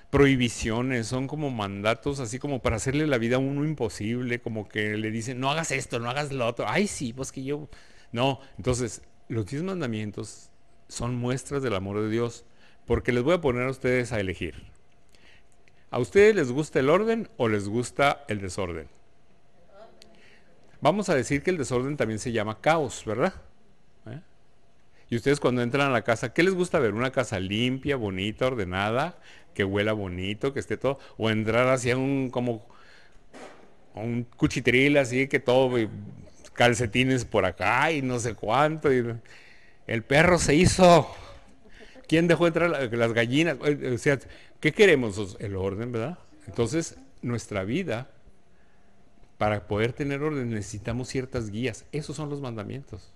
[0.09, 4.97] prohibiciones, son como mandatos así como para hacerle la vida a uno imposible, como que
[4.97, 6.65] le dicen, no hagas esto, no hagas lo otro.
[6.67, 7.67] Ay, sí, pues que yo...
[8.11, 10.49] No, entonces, los diez mandamientos
[10.87, 12.43] son muestras del amor de Dios,
[12.87, 14.63] porque les voy a poner a ustedes a elegir.
[15.91, 18.87] ¿A ustedes les gusta el orden o les gusta el desorden?
[20.81, 23.33] Vamos a decir que el desorden también se llama caos, ¿verdad?
[25.09, 26.93] Y ustedes cuando entran a la casa, ¿qué les gusta ver?
[26.93, 29.17] ¿Una casa limpia, bonita, ordenada,
[29.53, 30.99] que huela bonito, que esté todo?
[31.17, 32.67] ¿O entrar hacia un como
[33.95, 35.75] un cuchitril así, que todo,
[36.53, 38.93] calcetines por acá y no sé cuánto?
[38.93, 39.03] Y
[39.87, 41.09] el perro se hizo.
[42.07, 43.57] ¿Quién dejó entrar las gallinas?
[43.59, 44.19] O sea,
[44.59, 45.37] ¿qué queremos?
[45.39, 46.19] El orden, ¿verdad?
[46.47, 48.09] Entonces, nuestra vida,
[49.39, 51.85] para poder tener orden, necesitamos ciertas guías.
[51.91, 53.11] Esos son los mandamientos.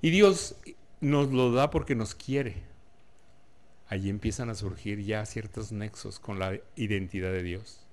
[0.00, 0.56] Y Dios
[1.00, 2.56] nos lo da porque nos quiere.
[3.88, 7.84] Allí empiezan a surgir ya ciertos nexos con la identidad de Dios.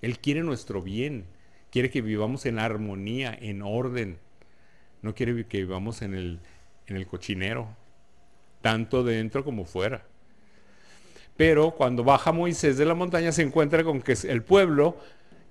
[0.00, 1.26] Él quiere nuestro bien,
[1.70, 4.18] quiere que vivamos en armonía, en orden.
[5.02, 6.40] No quiere que vivamos en el,
[6.86, 7.68] en el cochinero,
[8.62, 10.04] tanto dentro como fuera.
[11.36, 14.96] Pero cuando baja Moisés de la montaña se encuentra con que el pueblo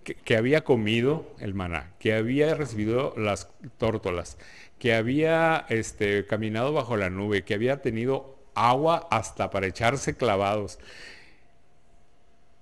[0.04, 4.38] que, que, había comido el maná, que había recibido las tórtolas,
[4.82, 10.80] que había este, caminado bajo la nube, que había tenido agua hasta para echarse clavados.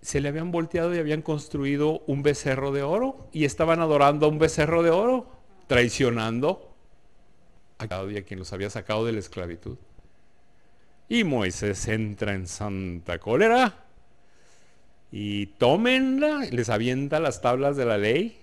[0.02, 4.30] Se le habían volteado y habían construido un becerro de oro y estaban adorando a
[4.30, 5.28] un becerro de oro,
[5.68, 6.76] traicionando
[7.78, 9.78] a quien los había sacado de la esclavitud.
[11.08, 13.86] Y Moisés entra en santa cólera
[15.10, 18.38] y tómenla, les avienta las tablas de la ley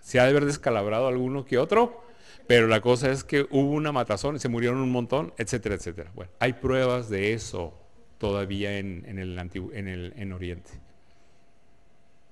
[0.00, 2.07] Se ha de haber descalabrado alguno que otro,
[2.48, 6.10] pero la cosa es que hubo una matazón, se murieron un montón, etcétera, etcétera.
[6.14, 7.78] Bueno, hay pruebas de eso
[8.16, 10.70] todavía en, en, el en Oriente.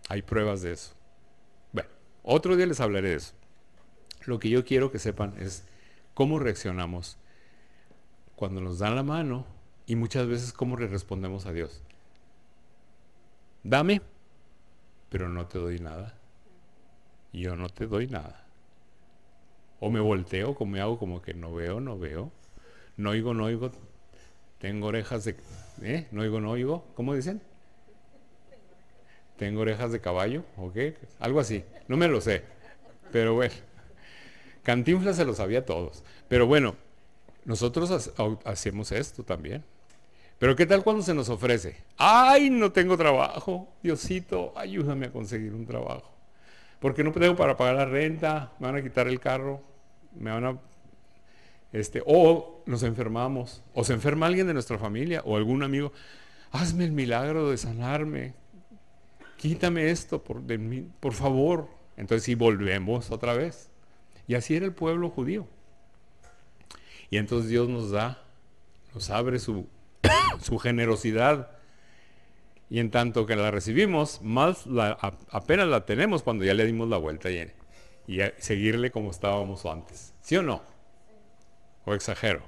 [0.08, 0.94] Hay pruebas de eso.
[1.70, 1.90] Bueno,
[2.22, 3.34] otro día les hablaré de eso.
[4.24, 5.64] Lo que yo quiero que sepan es
[6.14, 7.18] cómo reaccionamos
[8.36, 9.44] cuando nos dan la mano
[9.84, 11.82] y muchas veces cómo le respondemos a Dios.
[13.62, 14.00] Dame,
[15.10, 16.14] pero no te doy nada.
[17.34, 18.45] Yo no te doy nada.
[19.80, 22.30] O me volteo, como me hago como que no veo, no veo.
[22.96, 23.70] No oigo, no oigo.
[24.58, 25.36] Tengo orejas de...
[25.82, 26.06] ¿Eh?
[26.10, 26.86] No oigo, no oigo.
[26.94, 27.42] ¿Cómo dicen?
[29.36, 30.76] Tengo orejas de caballo, ¿ok?
[31.20, 31.62] Algo así.
[31.88, 32.42] No me lo sé.
[33.12, 33.54] Pero bueno.
[34.62, 36.02] Cantinflas se lo sabía a todos.
[36.28, 36.74] Pero bueno,
[37.44, 38.10] nosotros
[38.44, 39.62] hacemos esto también.
[40.38, 41.76] Pero ¿qué tal cuando se nos ofrece?
[41.96, 43.68] Ay, no tengo trabajo.
[43.82, 46.15] Diosito, ayúdame a conseguir un trabajo.
[46.86, 49.60] Porque no tengo para pagar la renta, me van a quitar el carro,
[50.14, 50.58] me van a...
[51.72, 55.90] Este, o nos enfermamos, o se enferma alguien de nuestra familia, o algún amigo.
[56.52, 58.34] Hazme el milagro de sanarme.
[59.36, 60.40] Quítame esto, por,
[61.00, 61.66] por favor.
[61.96, 63.68] Entonces sí, volvemos otra vez.
[64.28, 65.48] Y así era el pueblo judío.
[67.10, 68.22] Y entonces Dios nos da,
[68.94, 69.66] nos abre su
[70.40, 71.50] su generosidad.
[72.68, 74.98] Y en tanto que la recibimos, más la,
[75.30, 77.52] apenas la tenemos cuando ya le dimos la vuelta y,
[78.08, 80.14] y seguirle como estábamos antes.
[80.20, 80.62] ¿Sí o no?
[81.84, 82.42] ¿O exagero?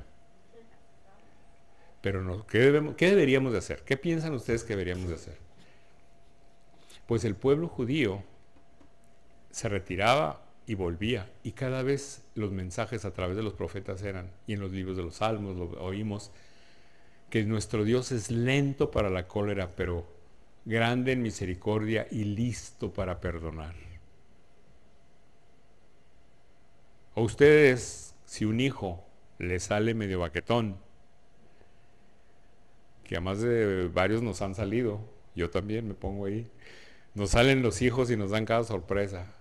[2.00, 3.83] Pero no, ¿qué, ¿qué deberíamos de hacer?
[3.85, 5.38] ¿Qué piensan ustedes que deberíamos de hacer?
[7.07, 8.22] Pues el pueblo judío
[9.50, 11.31] se retiraba y volvía.
[11.42, 14.96] Y cada vez los mensajes a través de los profetas eran, y en los libros
[14.96, 16.31] de los salmos lo oímos,
[17.30, 20.06] que nuestro Dios es lento para la cólera, pero
[20.64, 23.74] grande en misericordia y listo para perdonar.
[27.14, 29.04] A ustedes, si un hijo
[29.38, 30.76] le sale medio baquetón,
[33.04, 35.00] que además de varios nos han salido,
[35.34, 36.46] yo también me pongo ahí,
[37.14, 39.34] nos salen los hijos y nos dan cada sorpresa.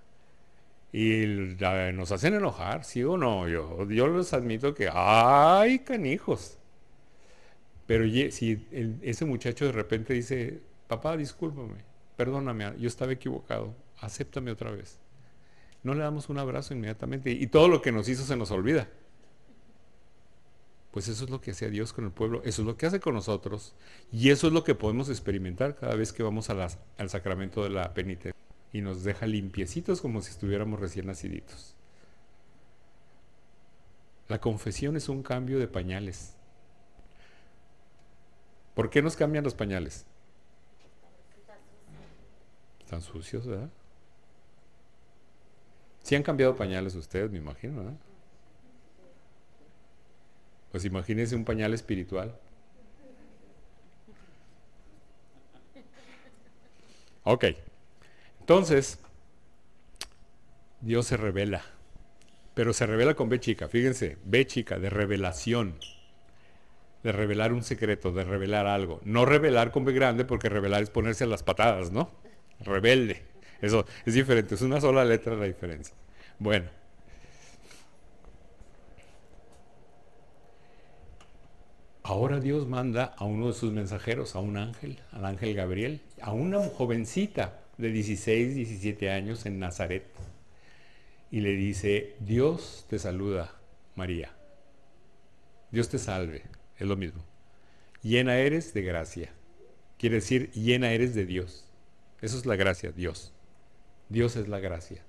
[0.93, 1.25] Y
[1.93, 3.47] nos hacen enojar, ¿sí o no?
[3.47, 6.56] Yo, yo les admito que, ¡ay, canijos!
[7.87, 8.67] Pero si
[9.01, 11.85] ese muchacho de repente dice, papá, discúlpame,
[12.17, 14.99] perdóname, yo estaba equivocado, acéptame otra vez.
[15.83, 18.89] No le damos un abrazo inmediatamente y todo lo que nos hizo se nos olvida.
[20.91, 22.99] Pues eso es lo que hace Dios con el pueblo, eso es lo que hace
[22.99, 23.73] con nosotros
[24.11, 27.93] y eso es lo que podemos experimentar cada vez que vamos al sacramento de la
[27.93, 28.33] penitencia
[28.73, 31.75] y nos deja limpiecitos como si estuviéramos recién naciditos.
[34.27, 36.36] La confesión es un cambio de pañales.
[38.77, 40.05] ¿Por qué nos cambian los pañales?
[42.79, 43.71] Están sucios, ¿verdad?
[46.03, 47.97] Si han cambiado pañales ustedes, me imagino, ¿verdad?
[50.71, 52.37] Pues imagínense un pañal espiritual.
[57.23, 57.45] Ok.
[58.41, 58.99] Entonces,
[60.81, 61.63] Dios se revela.
[62.53, 63.67] Pero se revela con B chica.
[63.67, 65.79] Fíjense, B chica, de revelación
[67.03, 68.99] de revelar un secreto, de revelar algo.
[69.03, 72.11] No revelar con B grande, porque revelar es ponerse a las patadas, ¿no?
[72.59, 73.23] Rebelde.
[73.61, 75.95] Eso es diferente, es una sola letra la diferencia.
[76.39, 76.69] Bueno.
[82.03, 86.31] Ahora Dios manda a uno de sus mensajeros, a un ángel, al ángel Gabriel, a
[86.31, 90.05] una jovencita de 16, 17 años en Nazaret.
[91.31, 93.55] Y le dice, Dios te saluda,
[93.95, 94.31] María.
[95.69, 97.23] Dios te salve es lo mismo.
[98.01, 99.31] Llena eres de gracia.
[99.97, 101.65] Quiere decir, llena eres de Dios.
[102.21, 103.33] Eso es la gracia, Dios.
[104.09, 105.03] Dios es la gracia.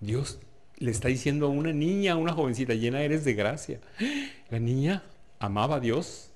[0.00, 0.38] Dios
[0.78, 3.80] le está diciendo a una niña, a una jovencita, llena eres de gracia.
[4.50, 5.02] La niña
[5.38, 6.30] amaba a Dios.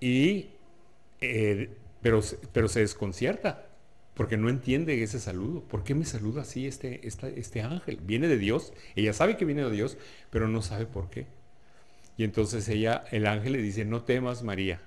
[0.00, 0.50] Y,
[1.20, 2.20] eh, pero,
[2.52, 3.66] pero se desconcierta
[4.14, 5.62] porque no entiende ese saludo.
[5.62, 7.98] ¿Por qué me saluda así este, este ángel?
[8.02, 8.72] Viene de Dios.
[8.94, 9.96] Ella sabe que viene de Dios,
[10.30, 11.26] pero no sabe por qué.
[12.20, 14.82] Y entonces ella, el ángel le dice, no temas María,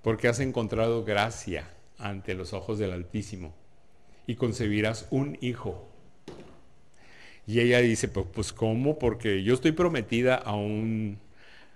[0.00, 1.68] porque has encontrado gracia
[1.98, 3.54] ante los ojos del Altísimo
[4.26, 5.86] y concebirás un hijo.
[7.46, 8.98] Y ella dice, pues, pues ¿cómo?
[8.98, 11.18] Porque yo estoy prometida a un,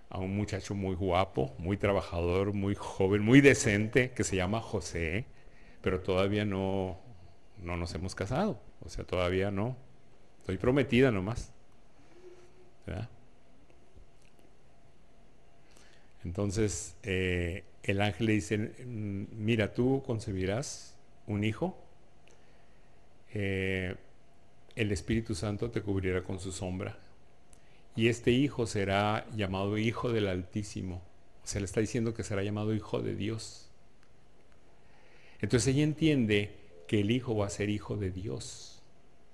[0.08, 5.26] a un muchacho muy guapo, muy trabajador, muy joven, muy decente, que se llama José,
[5.82, 6.98] pero todavía no,
[7.62, 8.62] no nos hemos casado.
[8.80, 9.76] O sea, todavía no.
[10.38, 11.52] Estoy prometida nomás.
[12.86, 13.10] ¿verdad?
[16.28, 20.94] Entonces eh, el ángel le dice, mira, tú concebirás
[21.26, 21.74] un hijo
[23.32, 23.94] eh,
[24.76, 26.98] el Espíritu Santo te cubrirá con su sombra.
[27.96, 31.00] Y este hijo será llamado Hijo del Altísimo.
[31.44, 33.70] Se le está diciendo que será llamado Hijo de Dios.
[35.40, 36.50] Entonces ella entiende
[36.86, 38.82] que el hijo va a ser hijo de Dios,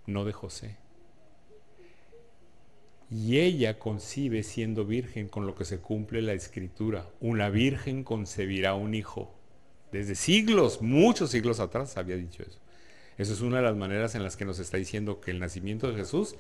[0.07, 0.77] no de José.
[3.11, 7.09] Y ella concibe siendo virgen con lo que se cumple la escritura.
[7.21, 9.35] Una virgen concebirá un hijo.
[9.93, 12.59] Desde siglos, muchos siglos atrás había dicho eso.
[13.17, 15.89] Eso es una de las maneras en las que nos está diciendo que el nacimiento
[15.89, 16.35] de Jesús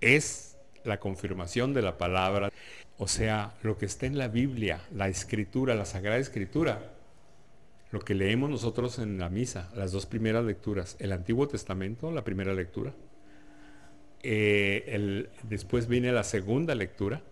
[0.00, 2.50] es la confirmación de la palabra.
[2.96, 6.92] O sea, lo que está en la Biblia, la escritura, la Sagrada Escritura,
[7.90, 12.24] lo que leemos nosotros en la misa, las dos primeras lecturas, el Antiguo Testamento, la
[12.24, 12.94] primera lectura,
[14.22, 17.22] eh, después viene la segunda lectura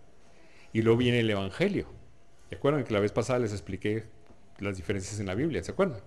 [0.73, 1.87] y luego viene el Evangelio.
[2.49, 4.05] ¿Se acuerdan que la vez pasada les expliqué
[4.59, 5.63] las diferencias en la Biblia?
[5.63, 6.01] ¿Se acuerdan?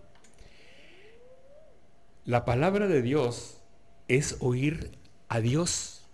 [2.25, 3.61] La palabra de Dios
[4.07, 4.91] es oír
[5.27, 6.07] a Dios.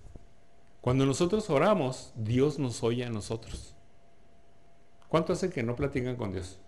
[0.81, 3.75] Cuando nosotros oramos, Dios nos oye a nosotros.
[5.07, 6.59] ¿Cuánto hace que no platican con Dios?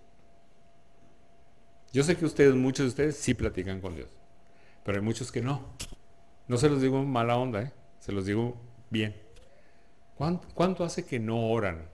[1.93, 4.09] Yo sé que ustedes, muchos de ustedes, sí platican con Dios,
[4.83, 5.61] pero hay muchos que no.
[6.47, 7.71] No se los digo mala onda, ¿eh?
[8.07, 8.55] Se los digo
[8.89, 9.17] bien.
[10.15, 11.89] ¿Cuánto, hace que no oran?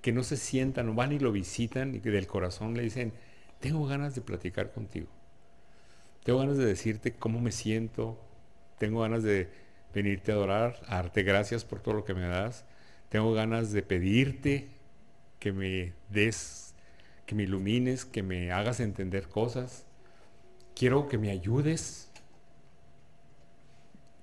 [0.00, 3.12] Que no se sientan o van y lo visitan y que del corazón le dicen,
[3.58, 5.08] tengo ganas de platicar contigo.
[6.24, 8.18] Tengo ganas de decirte cómo me siento.
[8.78, 9.50] Tengo ganas de
[9.92, 12.64] venirte a adorar, a darte gracias por todo lo que me das.
[13.10, 14.68] Tengo ganas de pedirte
[15.40, 16.74] que me des
[17.26, 19.84] que me ilumines, que me hagas entender cosas.
[20.74, 22.09] Quiero que me ayudes,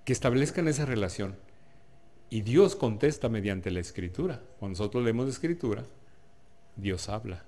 [0.08, 1.36] que establezcan esa relación.
[2.30, 4.42] Y Dios contesta mediante la escritura.
[4.58, 5.84] Cuando nosotros leemos la escritura,
[6.78, 7.44] Dios habla.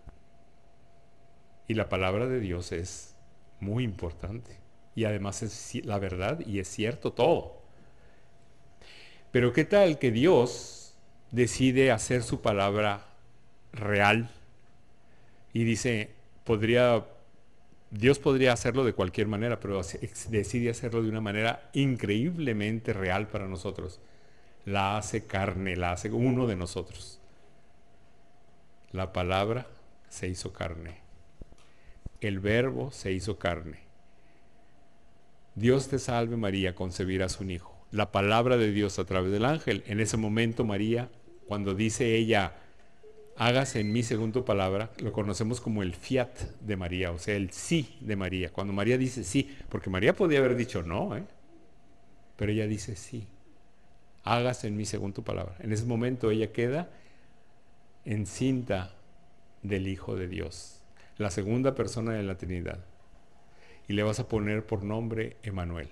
[1.69, 3.15] Y la palabra de Dios es
[3.61, 4.57] muy importante.
[4.93, 7.61] Y además es la verdad y es cierto todo.
[9.31, 10.95] Pero ¿qué tal que Dios
[11.31, 13.05] decide hacer su palabra
[13.71, 14.31] real
[15.53, 16.09] y dice,
[16.43, 17.05] podría,
[17.91, 19.81] Dios podría hacerlo de cualquier manera, pero
[20.29, 23.99] decide hacerlo de una manera increíblemente real para nosotros.
[24.65, 27.19] La hace carne, la hace uno de nosotros.
[28.91, 29.67] La palabra
[30.09, 30.97] se hizo carne.
[32.21, 33.79] El verbo se hizo carne.
[35.55, 37.75] Dios te salve María, concebirás un hijo.
[37.91, 39.83] La palabra de Dios a través del ángel.
[39.87, 41.09] En ese momento María,
[41.47, 42.53] cuando dice ella,
[43.39, 46.29] hágase en mí según tu palabra, lo conocemos como el fiat
[46.59, 48.51] de María, o sea, el sí de María.
[48.51, 51.23] Cuando María dice sí, porque María podía haber dicho no, ¿eh?
[52.35, 53.27] pero ella dice sí,
[54.25, 55.55] hágase en mí según tu palabra.
[55.59, 56.89] En ese momento ella queda
[58.03, 58.93] encinta
[59.63, 60.81] del Hijo de Dios,
[61.17, 62.83] la segunda persona de la Trinidad.
[63.87, 65.89] Y le vas a poner por nombre Emanuel.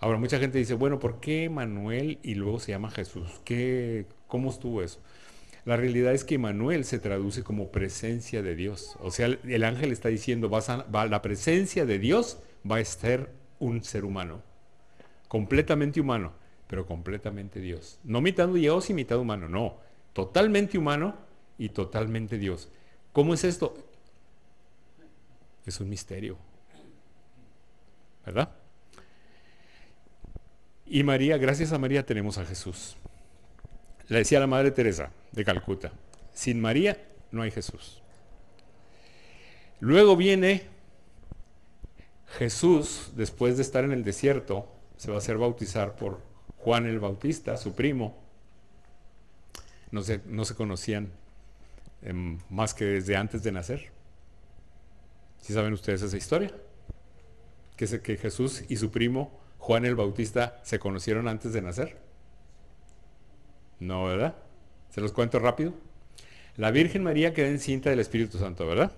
[0.00, 3.40] Ahora, mucha gente dice, bueno, ¿por qué Emanuel y luego se llama Jesús?
[3.44, 4.98] ¿Qué, ¿Cómo estuvo eso?
[5.64, 8.96] La realidad es que Emanuel se traduce como presencia de Dios.
[8.98, 13.30] O sea, el, ángel está diciendo, va la presencia de Dios va a estar
[13.60, 14.42] un ser humano.
[15.28, 16.32] Completamente humano,
[16.66, 18.00] pero completamente Dios.
[18.02, 19.76] No mitad Dios y mitad humano, no.
[20.12, 21.14] Totalmente humano
[21.56, 22.70] y totalmente Dios.
[23.12, 23.76] ¿Cómo es esto?
[25.64, 26.38] Es un misterio.
[28.26, 28.50] ¿Verdad?
[30.86, 32.96] Y María, gracias a María tenemos a Jesús.
[34.08, 35.92] Le decía la Madre Teresa de Calcuta,
[36.32, 36.98] sin María
[37.30, 38.02] no hay Jesús.
[39.80, 40.62] Luego viene
[42.38, 46.20] Jesús, después de estar en el desierto, se va a hacer bautizar por
[46.58, 48.16] Juan el Bautista, su primo.
[49.90, 51.12] No se, no se conocían
[52.02, 53.92] em, más que desde antes de nacer.
[55.40, 56.50] ¿Sí saben ustedes esa historia?
[57.76, 62.03] Que, que Jesús y su primo Juan el Bautista se conocieron antes de nacer.
[63.84, 64.34] No, ¿verdad?
[64.90, 65.74] Se los cuento rápido.
[66.56, 68.92] La Virgen María queda encinta del Espíritu Santo, ¿verdad?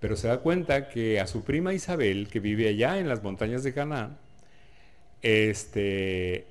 [0.00, 3.62] Pero se da cuenta que a su prima Isabel, que vive allá en las montañas
[3.62, 4.18] de Canaán,
[5.22, 6.46] este,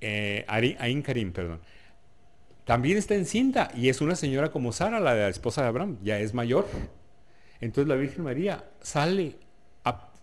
[0.00, 1.60] eh, Ain Karim, perdón,
[2.64, 6.34] también está encinta y es una señora como Sara, la, esposa de Abraham, ya es
[6.34, 6.66] mayor.
[7.60, 9.36] Entonces la Virgen María sale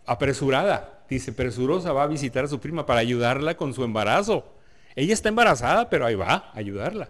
[0.06, 4.57] apresurada, dice, presurosa, va a visitar a su prima para ayudarla con su embarazo.
[4.98, 7.08] Ella está embarazada, pero ahí va a ayudarla.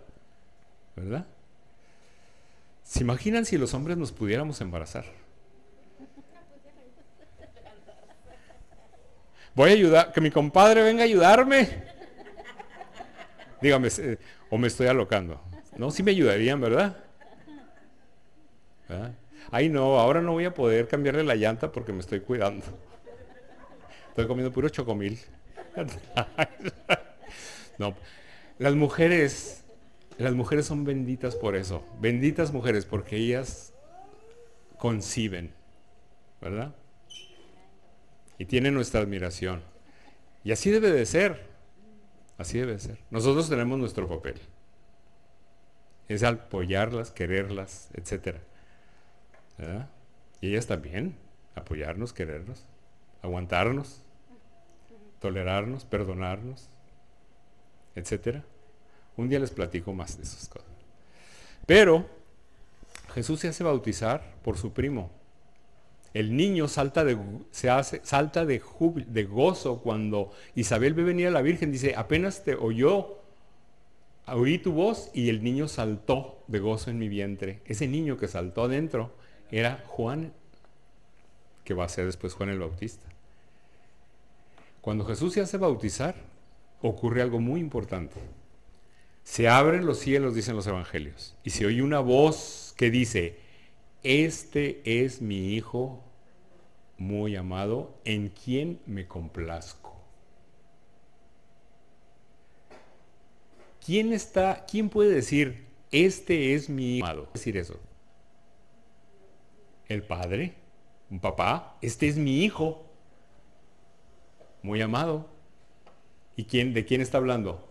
[0.93, 1.25] ¿Verdad?
[2.83, 5.05] ¿Se imaginan si los hombres nos pudiéramos embarazar?
[9.55, 11.69] Voy a ayudar, que mi compadre venga a ayudarme.
[13.61, 14.17] Dígame, eh,
[14.49, 15.41] o me estoy alocando.
[15.77, 16.97] No, sí me ayudarían, ¿verdad?
[18.89, 19.13] ¿verdad?
[19.49, 22.65] Ay, no, ahora no voy a poder cambiarle la llanta porque me estoy cuidando.
[24.09, 25.17] Estoy comiendo puro chocomil.
[27.78, 27.95] no,
[28.57, 29.63] las mujeres,
[30.17, 31.84] las mujeres son benditas por eso.
[31.99, 33.73] Benditas mujeres porque ellas
[34.78, 35.53] conciben,
[36.41, 36.75] ¿verdad?
[38.38, 39.61] Y tienen nuestra admiración.
[40.43, 41.47] Y así debe de ser.
[42.38, 42.99] Así debe de ser.
[43.09, 44.39] Nosotros tenemos nuestro papel.
[46.07, 48.38] Es apoyarlas, quererlas, etc.
[49.57, 49.89] ¿verdad?
[50.39, 51.15] Y ellas también,
[51.55, 52.65] apoyarnos, querernos,
[53.21, 54.03] aguantarnos,
[55.19, 56.69] tolerarnos, perdonarnos,
[57.97, 58.37] etc.
[59.17, 60.67] Un día les platico más de esas cosas.
[61.65, 62.05] Pero
[63.13, 65.11] Jesús se hace bautizar por su primo.
[66.13, 67.17] El niño salta de,
[67.51, 68.61] se hace, salta de,
[69.07, 71.71] de gozo cuando Isabel ve venir a la Virgen.
[71.71, 73.19] Dice, apenas te oyó,
[74.27, 77.61] oí tu voz y el niño saltó de gozo en mi vientre.
[77.65, 79.11] Ese niño que saltó adentro
[79.51, 80.33] era Juan,
[81.63, 83.05] que va a ser después Juan el Bautista.
[84.81, 86.15] Cuando Jesús se hace bautizar,
[86.88, 88.15] ocurre algo muy importante.
[89.23, 93.39] Se abren los cielos, dicen los evangelios, y se oye una voz que dice,
[94.03, 96.03] este es mi Hijo
[96.97, 99.95] muy amado, en quien me complazco.
[103.85, 107.29] ¿Quién está, quién puede decir, este es mi amado?
[107.33, 107.79] Decir eso.
[109.88, 110.55] El padre,
[111.09, 112.85] un papá, este es mi hijo,
[114.61, 115.29] muy amado.
[116.38, 117.67] ¿Y quién, de quién está hablando?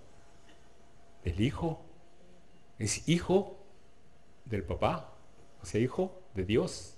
[1.25, 1.81] Del hijo.
[2.79, 3.57] Es hijo
[4.45, 5.15] del papá,
[5.63, 6.95] o sea, hijo de Dios.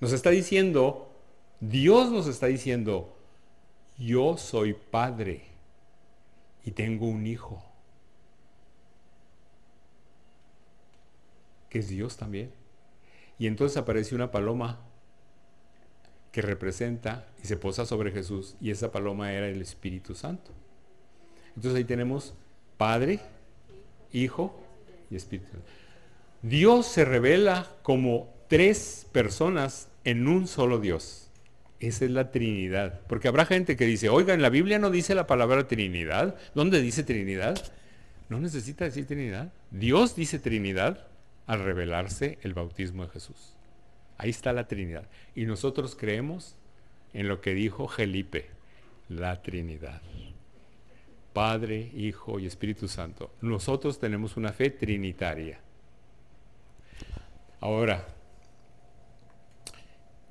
[0.00, 1.12] Nos está diciendo,
[1.60, 3.14] Dios nos está diciendo,
[3.98, 5.42] yo soy padre
[6.64, 7.62] y tengo un hijo,
[11.68, 12.52] que es Dios también.
[13.38, 14.87] Y entonces aparece una paloma
[16.32, 20.50] que representa y se posa sobre Jesús y esa paloma era el Espíritu Santo.
[21.56, 22.34] Entonces ahí tenemos
[22.76, 23.20] Padre,
[24.12, 24.60] Hijo
[25.10, 25.66] y Espíritu Santo.
[26.42, 31.30] Dios se revela como tres personas en un solo Dios.
[31.80, 33.00] Esa es la Trinidad.
[33.08, 36.36] Porque habrá gente que dice, oiga, en la Biblia no dice la palabra Trinidad.
[36.54, 37.60] ¿Dónde dice Trinidad?
[38.28, 39.52] No necesita decir Trinidad.
[39.70, 41.06] Dios dice Trinidad
[41.46, 43.57] al revelarse el bautismo de Jesús.
[44.18, 45.08] Ahí está la Trinidad.
[45.34, 46.56] Y nosotros creemos
[47.14, 48.46] en lo que dijo Felipe,
[49.08, 50.02] la Trinidad.
[51.32, 53.30] Padre, Hijo y Espíritu Santo.
[53.40, 55.60] Nosotros tenemos una fe trinitaria.
[57.60, 58.06] Ahora,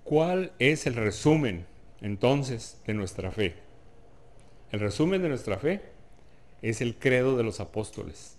[0.03, 1.65] ¿cuál es el resumen
[2.01, 3.55] entonces de nuestra fe?
[4.71, 5.81] El resumen de nuestra fe
[6.61, 8.37] es el credo de los apóstoles.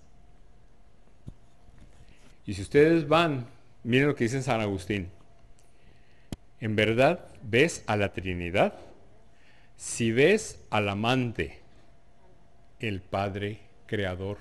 [2.44, 3.46] Y si ustedes van,
[3.82, 5.11] miren lo que dice San Agustín.
[6.61, 8.74] En verdad ves a la Trinidad
[9.78, 11.61] si ves al amante,
[12.80, 14.38] el Padre Creador,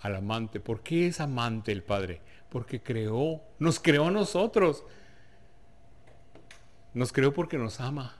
[0.00, 0.60] al amante.
[0.60, 2.20] ¿Por qué es amante el Padre?
[2.50, 4.84] Porque creó, nos creó a nosotros.
[6.94, 8.16] Nos creó porque nos ama.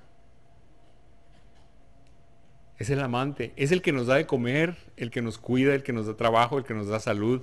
[2.78, 5.84] Es el amante, es el que nos da de comer, el que nos cuida, el
[5.84, 7.42] que nos da trabajo, el que nos da salud,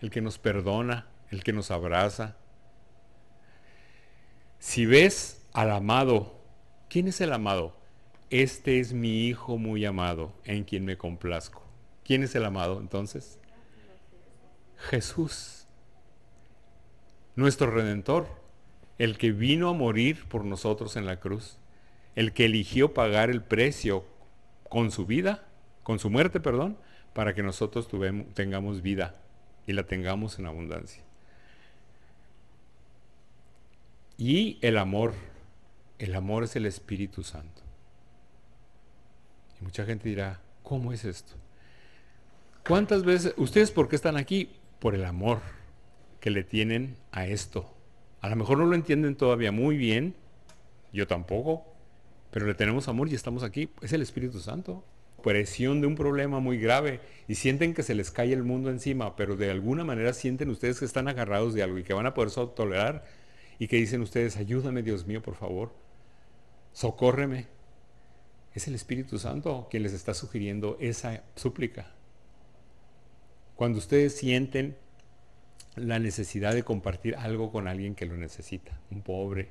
[0.00, 2.36] el que nos perdona, el que nos abraza,
[4.64, 6.40] si ves al amado,
[6.88, 7.76] ¿quién es el amado?
[8.30, 11.62] Este es mi Hijo muy amado, en quien me complazco.
[12.02, 13.38] ¿Quién es el amado entonces?
[14.78, 15.66] Jesús,
[17.36, 18.26] nuestro redentor,
[18.96, 21.58] el que vino a morir por nosotros en la cruz,
[22.16, 24.06] el que eligió pagar el precio
[24.70, 25.46] con su vida,
[25.82, 26.78] con su muerte, perdón,
[27.12, 27.86] para que nosotros
[28.32, 29.20] tengamos vida
[29.66, 31.03] y la tengamos en abundancia.
[34.16, 35.14] Y el amor.
[35.98, 37.62] El amor es el Espíritu Santo.
[39.60, 41.34] Y mucha gente dirá, ¿cómo es esto?
[42.66, 44.50] ¿Cuántas veces, ustedes por qué están aquí?
[44.78, 45.40] Por el amor
[46.20, 47.70] que le tienen a esto.
[48.20, 50.14] A lo mejor no lo entienden todavía muy bien,
[50.92, 51.66] yo tampoco,
[52.30, 53.68] pero le tenemos amor y estamos aquí.
[53.82, 54.84] Es el Espíritu Santo.
[55.22, 59.16] Presión de un problema muy grave y sienten que se les cae el mundo encima,
[59.16, 62.14] pero de alguna manera sienten ustedes que están agarrados de algo y que van a
[62.14, 63.04] poder tolerar
[63.58, 65.72] y que dicen ustedes, ayúdame Dios mío, por favor,
[66.72, 67.46] socórreme.
[68.54, 71.92] Es el Espíritu Santo quien les está sugiriendo esa súplica.
[73.56, 74.76] Cuando ustedes sienten
[75.76, 79.50] la necesidad de compartir algo con alguien que lo necesita, un pobre,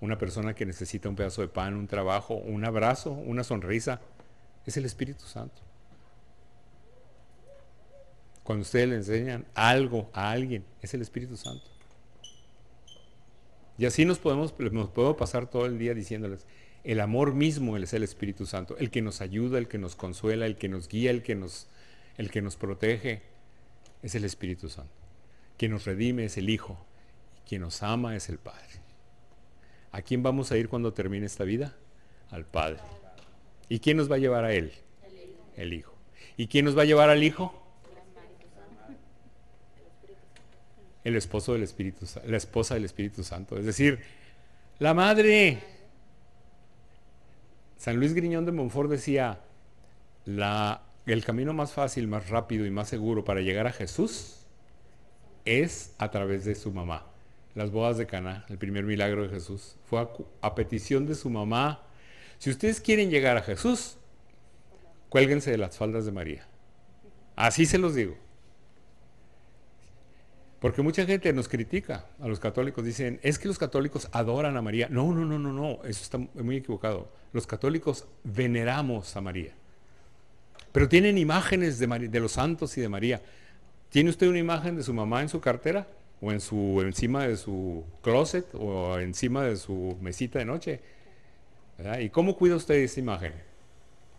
[0.00, 4.00] una persona que necesita un pedazo de pan, un trabajo, un abrazo, una sonrisa,
[4.64, 5.60] es el Espíritu Santo.
[8.44, 11.77] Cuando ustedes le enseñan algo a alguien, es el Espíritu Santo.
[13.78, 16.46] Y así nos podemos, nos pasar todo el día diciéndoles,
[16.82, 20.46] El amor mismo es el Espíritu Santo, el que nos ayuda, el que nos consuela,
[20.46, 21.68] el que nos guía, el que nos,
[22.16, 23.22] el que nos protege,
[24.02, 24.92] es el Espíritu Santo.
[25.56, 26.76] Quien nos redime es el Hijo,
[27.48, 28.80] quien nos ama es el Padre.
[29.92, 31.76] ¿A quién vamos a ir cuando termine esta vida?
[32.30, 32.80] Al Padre.
[33.68, 34.72] ¿Y quién nos va a llevar a Él?
[35.56, 35.94] El Hijo.
[36.36, 37.67] ¿Y quién nos va a llevar al Hijo?
[41.08, 43.56] El esposo del Espíritu la esposa del Espíritu Santo.
[43.56, 43.98] Es decir,
[44.78, 45.58] la madre.
[47.78, 49.40] San Luis Griñón de Montfort decía,
[50.26, 54.46] la, el camino más fácil, más rápido y más seguro para llegar a Jesús
[55.46, 57.06] es a través de su mamá.
[57.54, 60.10] Las bodas de Cana, el primer milagro de Jesús, fue a,
[60.42, 61.86] a petición de su mamá.
[62.38, 63.96] Si ustedes quieren llegar a Jesús,
[65.08, 66.46] cuélguense de las faldas de María.
[67.34, 68.27] Así se los digo.
[70.60, 74.62] Porque mucha gente nos critica a los católicos, dicen, es que los católicos adoran a
[74.62, 74.88] María.
[74.90, 77.08] No, no, no, no, no, eso está muy equivocado.
[77.32, 79.52] Los católicos veneramos a María.
[80.72, 83.22] Pero tienen imágenes de, los santos y de María.
[83.88, 85.86] ¿Tiene usted una imagen de su mamá en su cartera?
[86.20, 88.46] ¿O en su, encima de su closet?
[88.54, 90.80] ¿O encima de su mesita de noche?
[92.00, 93.32] ¿Y cómo cuida usted esa imagen?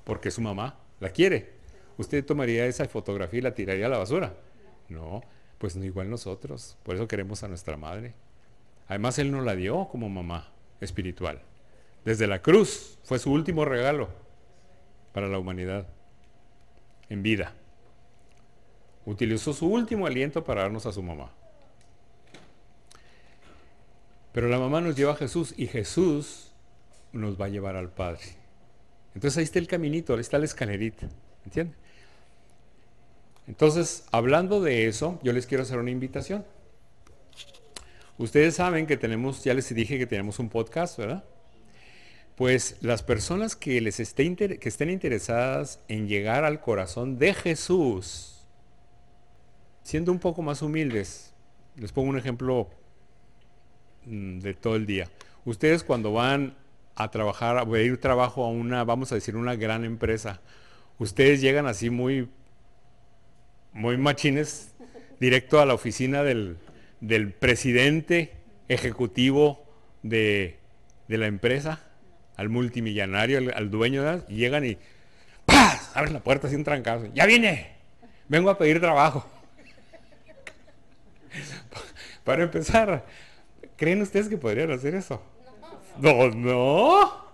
[0.06, 1.50] Porque su mamá la quiere.
[1.98, 4.34] ¿Usted tomaría esa fotografía y la tiraría a la basura?
[4.88, 5.22] No
[5.60, 8.16] pues no igual nosotros, por eso queremos a nuestra madre.
[8.88, 10.52] Además, Él nos la dio como mamá
[10.82, 11.42] espiritual.
[12.06, 14.10] Desde la cruz fue su último regalo
[15.14, 15.88] para la humanidad
[17.10, 17.54] en vida.
[19.06, 21.32] Utilizó su último aliento para darnos a su mamá.
[24.32, 26.52] Pero la mamá nos lleva a Jesús y Jesús
[27.12, 28.22] nos va a llevar al Padre.
[29.14, 31.10] Entonces ahí está el caminito, ahí está la escalerita.
[31.44, 31.78] ¿Entiendes?
[33.50, 36.46] Entonces, hablando de eso, yo les quiero hacer una invitación.
[38.20, 41.24] Ustedes saben que tenemos, ya les dije que tenemos un podcast, ¿verdad?
[42.36, 44.38] Pues las personas que les estén,
[44.92, 48.46] interesadas en llegar al corazón de Jesús,
[49.82, 51.34] siendo un poco más humildes,
[51.76, 52.70] les pongo un ejemplo
[54.06, 55.10] mm, de todo el día.
[55.44, 56.56] Ustedes cuando van
[56.94, 60.40] a trabajar, a ir trabajo a una, vamos a decir, una gran empresa,
[61.00, 62.30] ustedes llegan así muy
[63.80, 64.74] muy machines,
[65.22, 66.58] directo a la oficina del,
[67.40, 68.34] presidente
[68.68, 69.66] ejecutivo
[70.04, 70.58] de,
[71.08, 71.80] la empresa,
[72.36, 74.78] al multimillonario, al, dueño, y llegan y
[75.46, 75.92] ¡paz!
[75.96, 77.08] abren la puerta sin trancazo.
[77.14, 77.78] ¡Ya viene!
[78.28, 79.26] Vengo a pedir trabajo.
[82.26, 83.06] Para empezar,
[83.78, 85.24] ¿creen ustedes que podrían hacer eso?
[85.98, 87.30] No, no.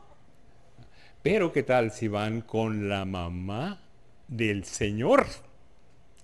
[1.24, 3.82] Pero ¿qué tal si van con la mamá
[4.28, 5.26] del Señor?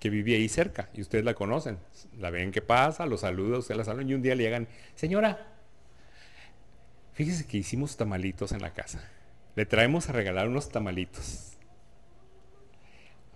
[0.02, 1.78] Que vivía ahí cerca y ustedes la conocen.
[2.18, 5.48] La ven que pasa, los saluda, ustedes la saludan y un día le llegan, señora,
[7.14, 9.08] fíjese que hicimos tamalitos en la casa.
[9.56, 11.52] Le traemos a regalar unos tamalitos.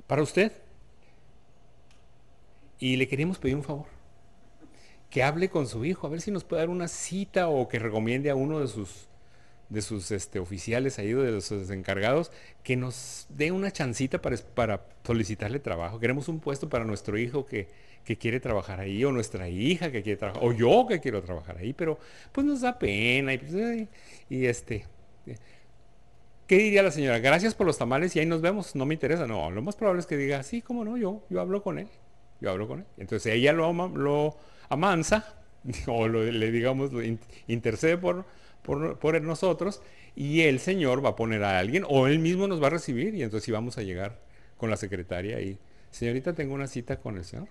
[0.08, 0.54] Para usted.
[2.80, 3.86] Y le queríamos pedir un favor.
[5.12, 7.78] Que hable con su hijo, a ver si nos puede dar una cita o que
[7.78, 9.08] recomiende a uno de sus
[9.70, 12.32] de sus este, oficiales ahí, de sus encargados,
[12.64, 16.00] que nos dé una chancita para, para solicitarle trabajo.
[16.00, 17.68] Queremos un puesto para nuestro hijo que,
[18.04, 21.58] que quiere trabajar ahí, o nuestra hija que quiere trabajar, o yo que quiero trabajar
[21.58, 21.98] ahí, pero
[22.32, 23.34] pues nos da pena.
[23.34, 23.88] Y, pues,
[24.30, 24.86] y este,
[26.48, 27.20] ¿qué diría la señora?
[27.20, 29.26] Gracias por los tamales y ahí nos vemos, no me interesa.
[29.26, 31.88] No, lo más probable es que diga, sí, cómo no, yo, yo hablo con él,
[32.40, 32.86] yo hablo con él.
[32.98, 34.38] Entonces ella lo, lo
[34.70, 35.36] amansa,
[35.88, 36.92] o le digamos,
[37.48, 38.26] intercede por
[38.66, 39.82] por, nosotros
[40.16, 43.16] y el Señor va a poner a alguien o él mismo nos va a recibir
[43.16, 44.20] y entonces vamos a llegar
[44.58, 45.58] con la secretaria y,
[45.92, 47.48] señorita, tengo una cita con el Señor.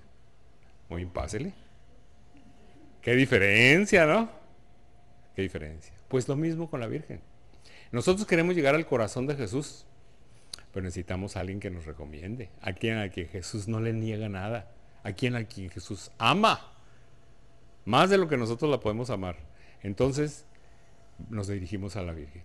[0.89, 1.53] Muy pásele.
[3.01, 4.31] Qué diferencia, ¿no?
[5.37, 5.93] Qué diferencia.
[6.09, 7.21] Pues lo mismo con la Virgen.
[7.93, 9.87] Nosotros queremos llegar al corazón de Jesús,
[10.73, 14.29] pero necesitamos a alguien que nos recomiende, a quien a quien Jesús no le niega
[14.29, 16.73] nada, a quien a quien Jesús ama,
[17.85, 19.37] más de lo que nosotros la podemos amar.
[19.83, 20.47] Entonces,
[21.31, 22.43] nos dirigimos a la Virgen.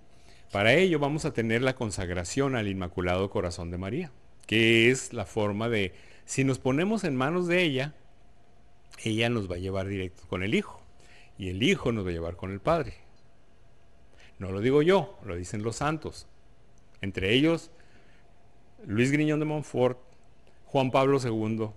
[0.52, 4.12] Para ello vamos a tener la consagración al Inmaculado Corazón de María,
[4.48, 5.94] que es la forma de,
[6.26, 7.94] si nos ponemos en manos de ella,
[9.04, 10.82] ella nos va a llevar directo con el Hijo
[11.38, 12.96] y el Hijo nos va a llevar con el Padre.
[14.40, 16.28] No lo digo yo, lo dicen los santos.
[17.02, 17.72] Entre ellos,
[18.86, 20.00] Luis Griñón de Montfort,
[20.66, 21.70] Juan Pablo II,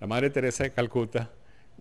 [0.00, 1.30] la Madre Teresa de Calcuta,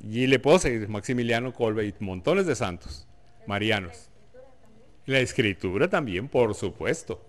[0.01, 0.41] y le
[0.87, 3.07] Maximiliano Colbe y montones de santos
[3.47, 4.09] marianos.
[5.05, 7.21] La escritura también, por supuesto.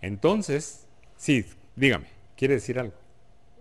[0.00, 2.06] Entonces, sí, dígame,
[2.36, 2.94] ¿quiere decir algo?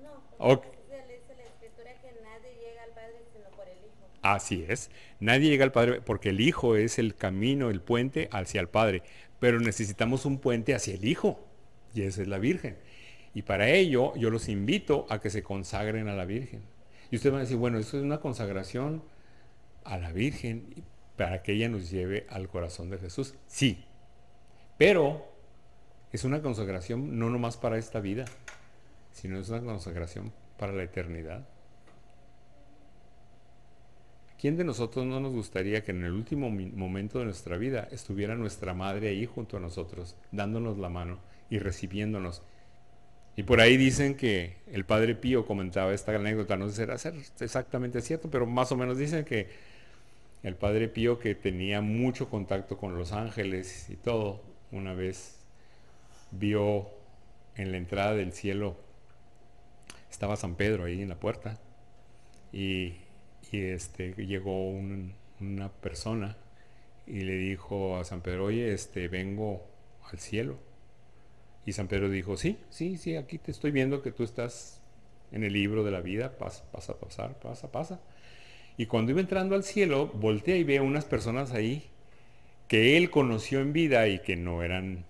[0.04, 4.08] No, dice la escritura que nadie llega al Padre sino por el Hijo.
[4.22, 8.62] Así es, nadie llega al Padre porque el Hijo es el camino, el puente hacia
[8.62, 9.02] el Padre.
[9.40, 11.40] pero necesitamos un puente hacia el Hijo,
[11.94, 12.78] y esa es la Virgen.
[13.34, 16.62] Y para ello yo los invito a que se consagren a la Virgen.
[17.12, 19.04] Y ustedes van a decir, bueno, eso es una consagración
[19.84, 20.84] a la Virgen
[21.16, 23.36] para que ella nos lleve al corazón de Jesús.
[23.48, 23.86] Sí,
[24.78, 25.26] pero
[26.12, 28.26] es una consagración no nomás para esta vida,
[29.12, 31.48] sino es una consagración para la eternidad.
[34.40, 38.36] ¿Quién de nosotros no nos gustaría que en el último momento de nuestra vida estuviera
[38.36, 42.42] nuestra madre ahí junto a nosotros, dándonos la mano y recibiéndonos?
[43.38, 46.96] Y por ahí dicen que el padre Pío comentaba esta anécdota, no sé si era
[47.40, 49.50] exactamente cierto, pero más o menos dicen que
[50.46, 55.40] el padre Pío que tenía mucho contacto con los ángeles y todo, una vez
[56.30, 56.88] vio
[57.56, 58.78] en la entrada del cielo,
[60.12, 61.60] estaba San Pedro ahí en la puerta
[62.54, 62.94] y,
[63.52, 66.38] este, llegó una persona
[67.08, 69.66] y le dijo a San Pedro, oye, este, vengo
[70.12, 70.60] al cielo.
[71.66, 74.80] Y San Pedro dijo, sí, sí, sí, aquí te estoy viendo que tú estás
[75.32, 78.00] en el libro de la vida, pasa, pasa, pasar, pasa, pasa.
[78.78, 81.90] Y cuando iba entrando al cielo, voltea y ve a unas personas ahí
[82.68, 85.06] que él conoció en vida y que no eran,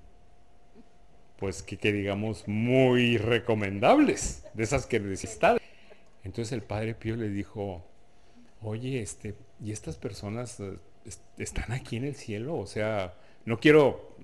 [1.37, 5.57] pues que, digamos, muy recomendables, de esas que necesitaba.
[6.23, 7.83] Entonces el padre Pío le dijo,
[8.61, 10.77] oye, este, ¿y estas personas eh,
[11.37, 12.57] están aquí en el cielo?
[12.57, 14.15] O sea, no quiero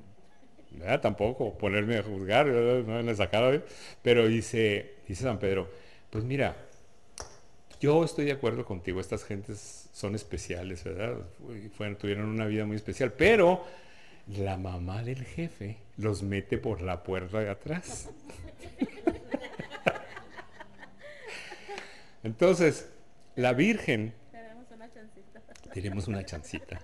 [1.02, 3.62] tampoco ponerme a juzgar, no en la
[4.02, 5.70] pero dice, dice San Pedro,
[6.10, 6.56] pues mira,
[7.82, 11.18] yo estoy de acuerdo contigo, estas gentes son especiales, ¿verdad?
[11.76, 13.66] Fueron, tuvieron una vida muy especial, pero
[14.28, 18.10] la mamá del jefe los mete por la puerta de atrás.
[22.24, 22.88] Entonces,
[23.36, 24.14] la Virgen...
[24.32, 25.42] Tenemos una chancita.
[25.74, 26.82] Tenemos una chancita.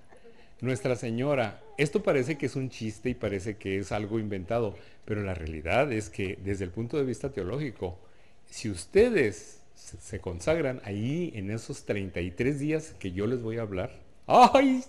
[0.62, 4.76] Nuestra Señora, esto parece que es un chiste y parece que es algo inventado,
[5.06, 8.00] pero la realidad es que desde el punto de vista teológico,
[8.50, 13.91] si ustedes se consagran ahí en esos 33 días que yo les voy a hablar.
[14.28, 14.84] ¡Ay!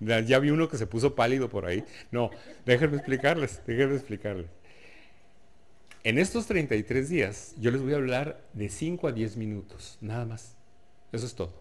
[0.00, 1.84] Ya vi uno que se puso pálido por ahí.
[2.10, 2.30] No,
[2.64, 4.46] déjenme explicarles, déjenme explicarles.
[6.02, 10.24] En estos 33 días yo les voy a hablar de 5 a 10 minutos, nada
[10.24, 10.56] más.
[11.12, 11.52] Eso es todo.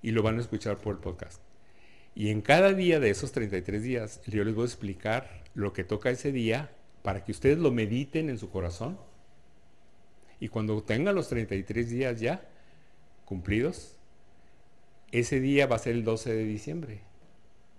[0.00, 1.40] Y lo van a escuchar por el podcast.
[2.14, 5.84] Y en cada día de esos 33 días yo les voy a explicar lo que
[5.84, 6.70] toca ese día
[7.02, 8.98] para que ustedes lo mediten en su corazón
[10.42, 12.42] y cuando tenga los 33 días ya
[13.24, 13.94] cumplidos,
[15.12, 17.00] ese día va a ser el 12 de diciembre.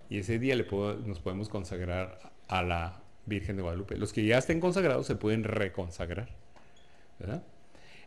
[0.08, 0.66] Y ese día le
[1.04, 3.98] nos podemos consagrar a la Virgen de Guadalupe.
[3.98, 6.30] Los que ya estén consagrados se pueden reconsagrar.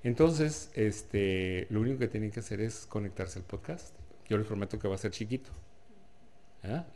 [0.02, 3.94] Entonces, este, lo único que tienen que hacer es conectarse al podcast.
[4.28, 5.52] Yo les prometo que va a ser chiquito.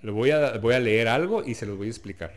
[0.01, 2.34] Le voy a, voy a leer algo y se los voy a explicar.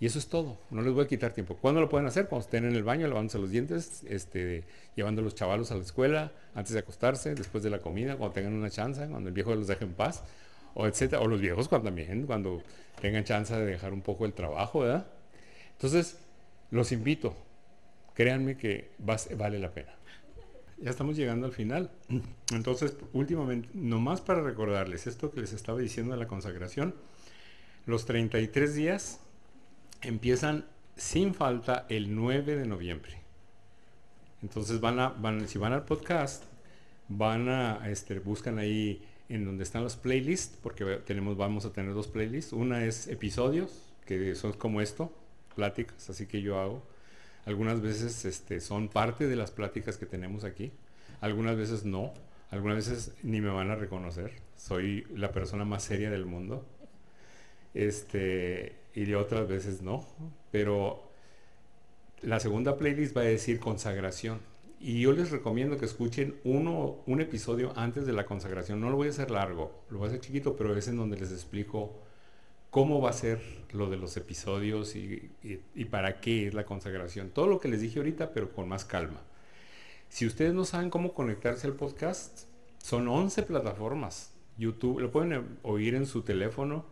[0.00, 1.56] Y eso es todo, no les voy a quitar tiempo.
[1.56, 2.26] ¿Cuándo lo pueden hacer?
[2.26, 4.64] Cuando estén en el baño, lavándose los dientes, este,
[4.96, 8.32] llevando a los chavalos a la escuela, antes de acostarse, después de la comida, cuando
[8.32, 10.24] tengan una chance, cuando el viejo los deje en paz,
[10.72, 12.62] o etcétera, o los viejos cuando también, cuando
[12.98, 15.06] tengan chance de dejar un poco el trabajo, ¿verdad?
[15.72, 16.16] Entonces,
[16.70, 17.36] los invito,
[18.14, 19.92] créanme que vale la pena.
[20.78, 21.90] Ya estamos llegando al final.
[22.54, 26.94] Entonces, últimamente, nomás para recordarles esto que les estaba diciendo de la consagración,
[27.84, 29.20] los 33 días
[30.02, 33.20] empiezan sin falta el 9 de noviembre.
[34.42, 36.44] Entonces van a, van, si van al podcast,
[37.08, 41.94] van a, este, buscan ahí en donde están los playlists, porque tenemos, vamos a tener
[41.94, 42.52] dos playlists.
[42.52, 45.12] Una es episodios, que son como esto,
[45.54, 46.82] pláticas, así que yo hago.
[47.44, 50.72] Algunas veces este, son parte de las pláticas que tenemos aquí,
[51.20, 52.12] algunas veces no,
[52.50, 54.32] algunas veces ni me van a reconocer.
[54.56, 56.66] Soy la persona más seria del mundo.
[57.72, 60.06] Este, y de otras veces no.
[60.50, 61.10] Pero
[62.22, 64.40] la segunda playlist va a decir consagración.
[64.78, 68.80] Y yo les recomiendo que escuchen uno, un episodio antes de la consagración.
[68.80, 71.18] No lo voy a hacer largo, lo voy a hacer chiquito, pero es en donde
[71.18, 72.00] les explico
[72.70, 73.40] cómo va a ser
[73.72, 75.32] lo de los episodios y,
[75.74, 77.30] y, para qué es la consagración.
[77.30, 79.20] Todo lo que les dije ahorita, pero con más calma.
[80.08, 82.44] Si ustedes no saben cómo conectarse al podcast,
[82.78, 84.32] son 11 plataformas.
[84.56, 86.84] YouTube, lo pueden oír en su teléfono,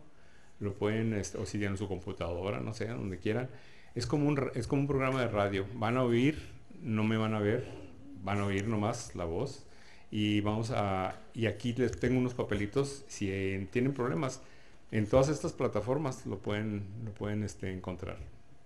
[0.59, 3.49] lo pueden, este, o si tienen su computadora, no sé, donde quieran.
[3.95, 5.65] Es como, un, es como un programa de radio.
[5.75, 6.37] Van a oír,
[6.81, 7.67] no me van a ver,
[8.23, 9.65] van a oír nomás la voz.
[10.11, 13.27] Y vamos a, y aquí les tengo unos papelitos, si
[13.71, 14.41] tienen problemas,
[14.91, 18.17] en todas estas plataformas lo pueden, lo pueden este, encontrar.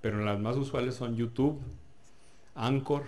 [0.02, 1.60] Pero las más usuales son YouTube,
[2.56, 3.04] Anchor,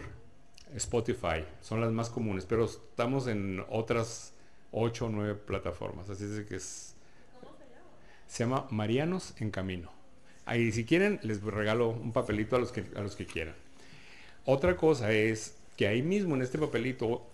[0.75, 4.33] Spotify, son las más comunes, pero estamos en otras
[4.71, 6.94] 8 o 9 plataformas, así es que es
[8.27, 9.91] Se llama Marianos en Camino.
[10.45, 13.55] Ahí si quieren les regalo un papelito a los que, a los que quieran.
[14.45, 17.25] Otra cosa es que ahí mismo en este papelito,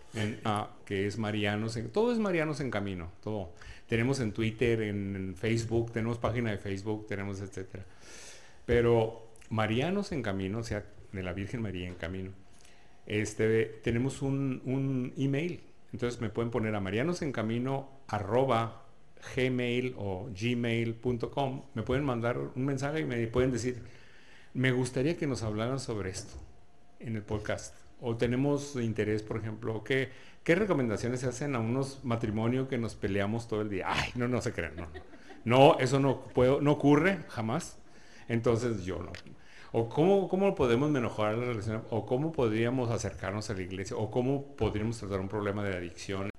[0.45, 3.51] ah, que es Marianos, en, todo es Marianos en Camino, todo.
[3.87, 7.83] Tenemos en Twitter, en, Facebook, tenemos página de Facebook, tenemos etcétera.
[8.65, 12.31] Pero Marianos en Camino, o sea, de la Virgen María en Camino,
[13.05, 15.61] este, tenemos un, un email.
[15.91, 18.80] Entonces me pueden poner a marianosencamino arroba
[19.35, 21.61] gmail o gmail.com.
[21.73, 23.81] Me pueden mandar un mensaje y me pueden decir,
[24.53, 26.33] me gustaría que nos hablaran sobre esto
[26.99, 27.75] en el podcast.
[27.99, 30.09] O tenemos interés, por ejemplo, ¿qué,
[30.43, 33.85] qué recomendaciones se hacen a unos matrimonios que nos peleamos todo el día?
[33.87, 34.87] Ay, no, no se crean, no.
[35.43, 37.77] No, eso no, puedo, no ocurre jamás.
[38.27, 39.11] Entonces yo no.
[39.71, 44.11] O cómo, cómo podemos mejorar la relación, o cómo podríamos acercarnos a la iglesia, o
[44.11, 46.30] cómo podríamos tratar un problema de adicción,